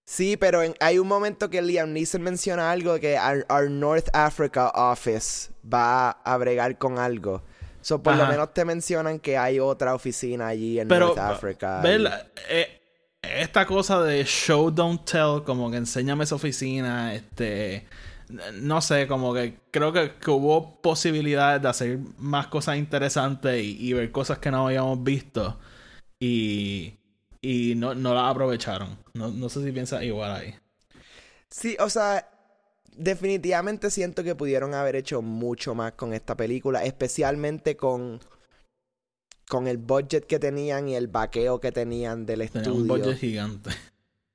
Sí, 0.06 0.38
pero 0.38 0.64
en- 0.64 0.76
hay 0.80 0.98
un 0.98 1.08
momento 1.08 1.50
que 1.50 1.62
Liam 1.62 1.94
Neeson 1.94 2.22
menciona 2.24 2.72
algo 2.72 3.00
que 3.00 3.16
our, 3.18 3.46
our 3.50 3.70
North 3.70 4.08
Africa 4.14 4.70
office 4.74 5.52
va 5.72 6.10
a 6.12 6.38
bregar 6.38 6.78
con 6.78 6.98
algo. 6.98 7.44
So, 7.82 8.04
por 8.04 8.16
lo 8.16 8.26
menos 8.28 8.54
te 8.54 8.66
mencionan 8.66 9.20
que 9.20 9.38
hay 9.38 9.60
otra 9.60 9.96
oficina 9.96 10.48
allí 10.48 10.80
en 10.80 10.88
Pero, 10.90 11.08
North 11.08 11.20
Africa. 11.20 11.82
eh, 12.50 12.82
esta 13.22 13.66
cosa 13.66 14.02
de 14.02 14.26
show 14.26 14.70
don't 14.70 15.06
tell, 15.06 15.44
como 15.46 15.72
que 15.72 15.78
enséñame 15.78 16.24
esa 16.26 16.36
oficina, 16.36 17.14
este 17.14 17.86
no 18.54 18.82
sé, 18.82 19.08
como 19.08 19.34
que 19.34 19.60
creo 19.72 19.92
que, 19.94 20.14
que 20.16 20.32
hubo 20.32 20.82
posibilidades 20.82 21.62
de 21.62 21.68
hacer 21.70 22.00
más 22.18 22.48
cosas 22.48 22.78
interesantes 22.78 23.64
y, 23.64 23.78
y 23.80 23.94
ver 23.94 24.12
cosas 24.12 24.40
que 24.40 24.52
no 24.52 24.68
habíamos 24.68 25.04
visto 25.04 25.60
y, 26.20 26.96
y 27.42 27.76
no, 27.76 27.96
no 27.96 28.14
las 28.16 28.32
aprovecharon. 28.32 28.98
No, 29.14 29.30
no 29.30 29.50
sé 29.50 29.64
si 29.64 29.72
piensas 29.72 30.04
igual 30.04 30.32
ahí. 30.34 30.56
Sí, 31.50 31.76
o 31.80 31.90
sea, 31.90 32.30
definitivamente 32.96 33.90
siento 33.92 34.24
que 34.24 34.36
pudieron 34.36 34.74
haber 34.74 34.96
hecho 34.96 35.22
mucho 35.22 35.76
más 35.76 35.94
con 35.94 36.14
esta 36.14 36.36
película, 36.36 36.84
especialmente 36.84 37.76
con 37.78 38.20
con 39.50 39.68
el 39.68 39.78
budget 39.78 40.26
que 40.26 40.40
tenían 40.40 40.88
y 40.88 40.96
el 40.96 41.08
vaqueo 41.08 41.60
que 41.60 41.74
tenían 41.74 42.26
del 42.26 42.42
Tenía 42.52 42.72
estudio. 42.72 42.82
un 42.82 42.88
budget 42.88 43.18
gigante. 43.20 43.72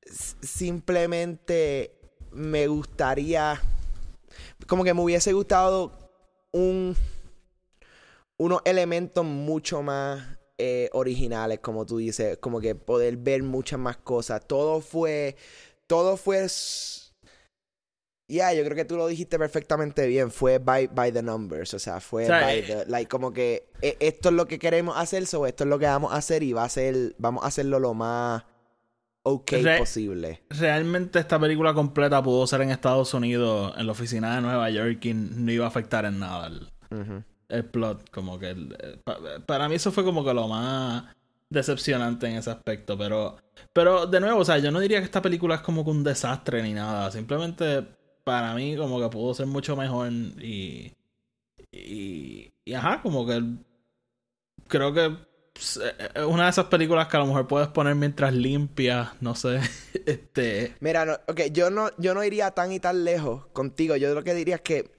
S- 0.02 0.36
Simplemente 0.42 1.92
me 2.32 2.66
gustaría 2.66 3.60
como 4.66 4.84
que 4.84 4.94
me 4.94 5.00
hubiese 5.00 5.32
gustado 5.32 5.92
un 6.52 6.96
unos 8.36 8.62
elementos 8.64 9.24
mucho 9.24 9.82
más 9.82 10.22
eh, 10.58 10.88
originales, 10.92 11.60
como 11.60 11.86
tú 11.86 11.98
dices, 11.98 12.38
como 12.38 12.60
que 12.60 12.74
poder 12.74 13.16
ver 13.16 13.42
muchas 13.42 13.78
más 13.78 13.96
cosas. 13.96 14.46
Todo 14.46 14.80
fue, 14.80 15.36
todo 15.86 16.16
fue, 16.16 16.46
ya, 18.28 18.52
yo 18.52 18.64
creo 18.64 18.76
que 18.76 18.84
tú 18.84 18.96
lo 18.96 19.06
dijiste 19.06 19.38
perfectamente 19.38 20.06
bien. 20.06 20.30
Fue 20.30 20.58
by, 20.58 20.88
by 20.88 21.12
the 21.12 21.22
numbers, 21.22 21.74
o 21.74 21.78
sea, 21.78 22.00
fue 22.00 22.24
O 22.24 22.26
sea, 22.26 22.40
by 22.40 22.58
eh, 22.58 22.62
the, 22.62 22.86
like 22.86 23.08
como 23.08 23.32
que 23.32 23.68
eh, 23.82 23.96
esto 24.00 24.30
es 24.30 24.34
lo 24.34 24.46
que 24.46 24.58
queremos 24.58 24.96
hacer, 24.96 25.26
so 25.26 25.46
esto 25.46 25.64
es 25.64 25.70
lo 25.70 25.78
que 25.78 25.86
vamos 25.86 26.12
a 26.12 26.16
hacer 26.16 26.42
y 26.42 26.52
va 26.52 26.64
a 26.64 26.68
ser, 26.68 27.14
vamos 27.18 27.44
a 27.44 27.48
hacerlo 27.48 27.78
lo 27.78 27.94
más 27.94 28.44
ok 29.24 29.50
Re- 29.62 29.78
posible. 29.78 30.42
Realmente 30.50 31.18
esta 31.18 31.38
película 31.38 31.74
completa 31.74 32.22
pudo 32.22 32.46
ser 32.46 32.60
en 32.62 32.70
Estados 32.70 33.12
Unidos, 33.14 33.74
en 33.76 33.86
la 33.86 33.92
oficina 33.92 34.36
de 34.36 34.42
Nueva 34.42 34.70
York, 34.70 35.04
y 35.06 35.14
no 35.14 35.50
iba 35.50 35.64
a 35.64 35.68
afectar 35.68 36.04
en 36.04 36.20
nada 36.20 36.50
el, 37.48 37.64
plot. 37.66 38.08
Como 38.10 38.38
que 38.38 38.50
el- 38.50 38.76
eh, 38.78 38.96
pa- 39.02 39.18
para 39.44 39.68
mí 39.68 39.74
eso 39.74 39.90
fue 39.90 40.04
como 40.04 40.24
que 40.24 40.32
lo 40.32 40.46
más 40.48 41.04
decepcionante 41.50 42.26
en 42.28 42.36
ese 42.36 42.50
aspecto. 42.50 42.96
Pero, 42.96 43.36
pero 43.72 44.06
de 44.06 44.20
nuevo, 44.20 44.40
o 44.40 44.44
sea, 44.44 44.58
yo 44.58 44.70
no 44.70 44.80
diría 44.80 44.98
que 45.00 45.04
esta 45.06 45.22
película 45.22 45.56
es 45.56 45.60
como 45.62 45.84
que 45.84 45.90
un 45.90 46.04
desastre 46.04 46.62
ni 46.62 46.72
nada. 46.72 47.10
Simplemente 47.10 47.84
para 48.24 48.54
mí 48.54 48.76
como 48.76 49.00
que 49.00 49.08
pudo 49.08 49.34
ser 49.34 49.46
mucho 49.46 49.76
mejor 49.76 50.10
y... 50.12 50.92
Y, 51.72 52.52
y 52.64 52.74
ajá, 52.74 53.02
como 53.02 53.26
que 53.26 53.42
creo 54.68 54.92
que 54.94 55.16
pues, 55.54 55.80
eh, 55.82 56.10
es 56.14 56.24
una 56.24 56.44
de 56.44 56.50
esas 56.50 56.66
películas 56.66 57.06
que 57.08 57.16
a 57.16 57.20
lo 57.20 57.26
mejor 57.26 57.46
puedes 57.46 57.68
poner 57.68 57.94
mientras 57.94 58.34
limpias, 58.34 59.10
no 59.20 59.34
sé, 59.34 59.60
este... 60.06 60.74
Mira, 60.80 61.06
no, 61.06 61.14
ok, 61.28 61.42
yo 61.52 61.70
no, 61.70 61.90
yo 61.96 62.12
no 62.12 62.22
iría 62.22 62.50
tan 62.50 62.72
y 62.72 62.80
tan 62.80 63.04
lejos 63.04 63.46
contigo. 63.52 63.96
Yo 63.96 64.12
lo 64.14 64.24
que 64.24 64.34
diría 64.34 64.56
es 64.56 64.60
que 64.60 64.90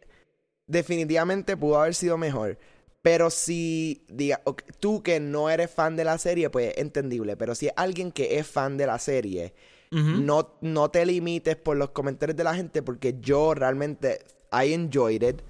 definitivamente 0.66 1.58
pudo 1.58 1.80
haber 1.80 1.94
sido 1.94 2.18
mejor. 2.18 2.58
Pero 3.02 3.30
si, 3.30 4.04
diga, 4.08 4.42
tú 4.80 5.04
que 5.04 5.20
no 5.20 5.52
eres 5.52 5.70
fan 5.70 5.96
de 5.96 6.06
la 6.06 6.18
serie, 6.18 6.50
pues 6.50 6.70
es 6.70 6.78
entendible. 6.78 7.38
Pero 7.38 7.54
si 7.54 7.68
es 7.68 7.74
alguien 7.76 8.12
que 8.12 8.40
es 8.40 8.48
fan 8.48 8.78
de 8.78 8.88
la 8.88 8.98
serie, 8.98 9.54
no, 9.92 10.58
no 10.62 10.90
te 10.90 11.06
limites 11.06 11.56
por 11.56 11.78
los 11.78 11.92
comentarios 11.92 12.36
de 12.36 12.44
la 12.44 12.56
gente, 12.56 12.82
porque 12.82 13.18
yo 13.22 13.54
realmente, 13.54 14.26
I 14.52 14.74
enjoyed 14.74 15.22
it. 15.22 15.42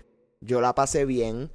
Yo 0.42 0.60
la 0.60 0.76
pasé 0.76 1.06
bien. 1.06 1.50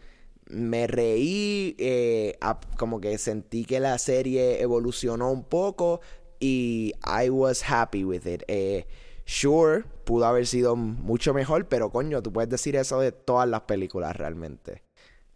Me 0.51 0.87
reí, 0.87 1.77
eh, 1.79 2.39
como 2.77 3.01
que 3.01 3.17
sentí 3.19 3.65
que 3.65 3.81
la 3.81 3.99
serie 3.99 4.61
evolucionó 4.61 5.31
un 5.31 5.45
poco 5.45 6.01
y 6.41 6.93
I 7.05 7.31
was 7.31 7.63
happy 7.69 8.05
with 8.05 8.27
it. 8.27 8.43
Eh, 8.49 8.87
sure, 9.25 9.85
pudo 10.05 10.27
haber 10.27 10.47
sido 10.47 10.77
mucho 10.77 11.33
mejor, 11.35 11.67
pero 11.69 11.91
coño, 11.91 12.23
tú 12.23 12.33
puedes 12.33 12.51
decir 12.51 12.77
eso 12.77 13.01
de 13.01 13.13
todas 13.13 13.49
las 13.49 13.63
películas 13.63 14.17
realmente. 14.17 14.83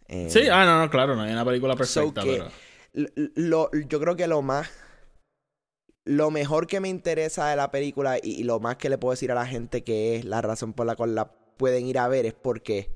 Eh, 0.07 0.27
Sí, 0.29 0.47
ah, 0.51 0.65
no, 0.65 0.79
no, 0.79 0.89
claro, 0.89 1.15
no 1.15 1.21
hay 1.23 1.31
una 1.31 1.45
película 1.45 1.73
So 1.75 2.13
perfecta, 2.13 2.21
pero... 2.23 2.47
l- 2.93 3.11
lo, 3.35 3.71
yo 3.87 3.99
creo 3.99 4.15
que 4.15 4.27
lo 4.27 4.41
más 4.41 4.69
lo 6.05 6.29
mejor 6.29 6.67
que 6.67 6.79
me 6.79 6.89
interesa 6.89 7.47
de 7.49 7.55
la 7.55 7.71
película 7.71 8.17
y, 8.21 8.31
y 8.41 8.43
lo 8.43 8.59
más 8.59 8.77
que 8.77 8.89
le 8.89 8.97
puedo 8.97 9.11
decir 9.11 9.31
a 9.31 9.35
la 9.35 9.47
gente 9.47 9.83
que 9.83 10.15
es 10.17 10.25
la 10.25 10.41
razón 10.41 10.73
por 10.73 10.85
la 10.85 10.95
cual 10.95 11.15
la 11.15 11.31
pueden 11.57 11.87
ir 11.87 11.97
a 11.97 12.07
ver 12.07 12.25
es 12.25 12.33
porque 12.33 12.89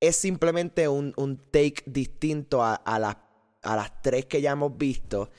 es 0.00 0.16
simplemente 0.16 0.88
un, 0.88 1.12
un 1.16 1.36
take 1.36 1.82
distinto 1.86 2.62
a, 2.62 2.74
a 2.74 2.98
las, 2.98 3.16
a 3.62 3.76
las 3.76 4.02
tres 4.02 4.26
que 4.26 4.40
ya 4.40 4.52
hemos 4.52 4.76
visto. 4.76 5.30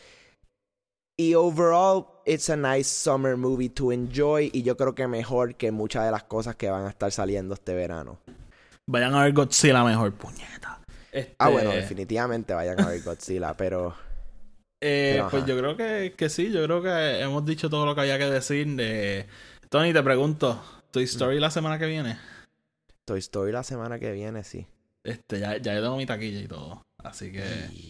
Y 1.19 1.33
overall, 1.33 2.05
it's 2.25 2.49
a 2.49 2.55
nice 2.55 2.89
summer 2.89 3.35
movie 3.37 3.69
to 3.69 3.91
enjoy. 3.91 4.51
Y 4.53 4.61
yo 4.63 4.77
creo 4.77 4.93
que 4.93 5.07
mejor 5.07 5.55
que 5.55 5.71
muchas 5.71 6.05
de 6.05 6.11
las 6.11 6.23
cosas 6.23 6.55
que 6.55 6.69
van 6.69 6.85
a 6.85 6.89
estar 6.89 7.11
saliendo 7.11 7.55
este 7.55 7.73
verano. 7.73 8.19
Vayan 8.89 9.15
a 9.15 9.23
ver 9.23 9.33
Godzilla 9.33 9.83
mejor, 9.83 10.13
puñeta. 10.13 10.79
Este, 11.11 11.35
Ah, 11.39 11.49
bueno, 11.49 11.71
definitivamente 11.71 12.53
vayan 12.53 12.79
a 12.79 12.87
ver 12.87 13.01
Godzilla, 13.01 13.53
pero 13.55 13.95
eh, 14.79 15.13
pero, 15.15 15.29
pues 15.29 15.43
ajá. 15.43 15.51
yo 15.51 15.57
creo 15.57 15.75
que, 15.75 16.13
que 16.15 16.29
sí, 16.29 16.51
yo 16.51 16.63
creo 16.63 16.81
que 16.83 17.19
hemos 17.21 17.43
dicho 17.45 17.69
todo 17.69 17.85
lo 17.85 17.95
que 17.95 18.01
había 18.01 18.17
que 18.19 18.29
decir. 18.29 18.67
De... 18.75 19.25
Tony, 19.69 19.91
te 19.93 20.03
pregunto, 20.03 20.61
¿Toy 20.91 21.03
Story 21.05 21.39
la 21.39 21.49
semana 21.49 21.79
que 21.79 21.87
viene? 21.87 22.19
Toy 23.07 23.19
Story 23.19 23.53
la 23.53 23.63
semana 23.63 23.97
que 23.99 24.11
viene, 24.11 24.43
sí. 24.43 24.67
Este, 25.03 25.39
ya, 25.39 25.55
ya 25.57 25.73
yo 25.73 25.81
tengo 25.81 25.95
mi 25.95 26.05
taquilla 26.05 26.41
y 26.41 26.47
todo. 26.47 26.83
Así 26.97 27.31
que... 27.31 27.41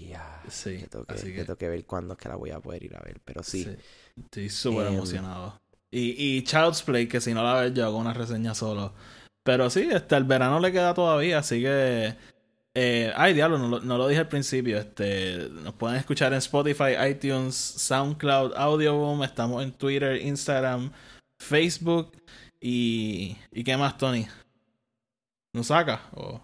Ya, 0.10 0.44
sí, 0.48 0.80
yo 0.82 0.88
tengo 0.88 1.06
que, 1.06 1.14
así 1.16 1.30
yo 1.30 1.34
que- 1.38 1.44
tengo 1.46 1.58
que 1.58 1.70
ver 1.70 1.86
cuándo 1.86 2.14
es 2.14 2.20
que 2.20 2.30
la 2.30 2.36
voy 2.36 2.52
a 2.52 2.60
poder 2.60 2.84
ir 2.84 2.96
a 2.96 3.00
ver, 3.00 3.20
pero 3.26 3.42
sí. 3.42 3.68
Estoy 4.16 4.50
súper 4.50 4.88
Em. 4.88 4.94
emocionado. 4.94 5.60
Y, 5.90 6.12
y 6.38 6.44
Child's 6.44 6.84
Play, 6.84 7.08
que 7.08 7.20
si 7.20 7.34
no 7.34 7.42
la 7.44 7.62
ves, 7.62 7.74
yo 7.74 7.86
hago 7.86 7.98
una 7.98 8.14
reseña 8.14 8.54
solo. 8.54 8.94
Pero 9.44 9.70
sí, 9.72 9.88
este, 9.92 10.16
el 10.16 10.26
verano 10.26 10.60
le 10.60 10.72
queda 10.72 10.94
todavía, 10.94 11.40
así 11.40 11.62
que. 11.64 12.14
eh, 12.76 13.12
ay, 13.16 13.34
diablo, 13.34 13.58
no, 13.58 13.68
lo- 13.70 13.80
no 13.80 13.98
lo 13.98 14.08
dije 14.08 14.20
al 14.22 14.28
principio. 14.28 14.78
Este, 14.78 15.50
nos 15.50 15.74
pueden 15.74 15.98
escuchar 15.98 16.34
en 16.34 16.38
Spotify, 16.40 16.94
iTunes, 17.10 17.56
SoundCloud, 17.56 18.54
Audioboom. 18.56 19.24
Estamos 19.24 19.64
en 19.64 19.72
Twitter, 19.72 20.22
Instagram, 20.22 20.92
Facebook. 21.40 22.12
Y. 22.62 23.36
¿Y 23.52 23.64
qué 23.64 23.78
más, 23.78 23.98
Tony? 23.98 24.28
¿Nos 25.54 25.68
saca? 25.68 26.02
O- 26.16 26.42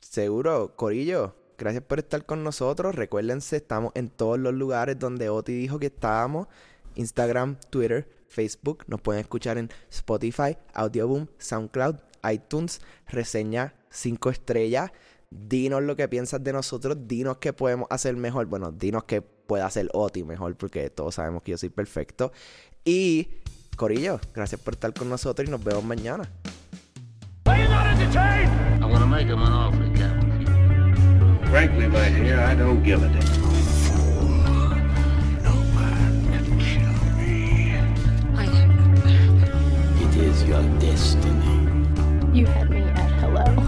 Seguro, 0.00 0.74
Corillo, 0.76 1.34
gracias 1.58 1.84
por 1.84 1.98
estar 1.98 2.24
con 2.26 2.42
nosotros. 2.42 2.94
Recuérdense, 2.94 3.56
estamos 3.56 3.92
en 3.94 4.08
todos 4.08 4.38
los 4.38 4.54
lugares 4.54 4.98
donde 4.98 5.28
Oti 5.28 5.52
dijo 5.52 5.78
que 5.78 5.86
estábamos. 5.86 6.48
Instagram, 6.96 7.56
Twitter, 7.70 8.08
Facebook. 8.28 8.84
Nos 8.88 9.00
pueden 9.00 9.20
escuchar 9.20 9.58
en 9.58 9.70
Spotify, 9.90 10.56
Audioboom, 10.74 11.26
SoundCloud, 11.38 11.96
iTunes, 12.30 12.80
reseña 13.08 13.74
5 13.90 14.30
estrellas. 14.30 14.90
Dinos 15.30 15.82
lo 15.82 15.94
que 15.94 16.08
piensas 16.08 16.42
de 16.42 16.52
nosotros, 16.52 16.96
dinos 17.06 17.36
qué 17.38 17.52
podemos 17.52 17.86
hacer 17.90 18.16
mejor. 18.16 18.46
Bueno, 18.46 18.72
dinos 18.72 19.04
qué 19.04 19.22
puede 19.22 19.62
hacer 19.62 19.88
Oti 19.92 20.24
mejor, 20.24 20.56
porque 20.56 20.90
todos 20.90 21.14
sabemos 21.16 21.42
que 21.44 21.52
yo 21.52 21.58
soy 21.58 21.68
perfecto. 21.68 22.32
Y, 22.84 23.28
Corillo, 23.76 24.18
gracias 24.34 24.60
por 24.60 24.74
estar 24.74 24.92
con 24.92 25.08
nosotros 25.08 25.46
y 25.46 25.50
nos 25.50 25.62
vemos 25.62 25.84
mañana. 25.84 26.28
Chief! 28.10 28.18
I'm 28.82 28.90
gonna 28.90 29.06
make 29.06 29.28
him 29.28 29.40
an 29.40 29.52
offer, 29.52 29.88
Captain. 29.96 31.38
Frankly, 31.46 31.86
my 31.86 32.08
dear, 32.08 32.40
I 32.40 32.56
don't 32.56 32.82
give 32.82 33.04
a 33.04 33.08
damn. 33.08 33.20
No 35.44 35.52
can 36.26 36.58
kill 36.58 36.92
me. 37.16 37.76
It 40.02 40.16
is 40.16 40.42
your 40.42 40.62
destiny. 40.80 41.56
You 42.36 42.46
had 42.46 42.68
me 42.68 42.82
at 42.82 43.10
hello. 43.20 43.59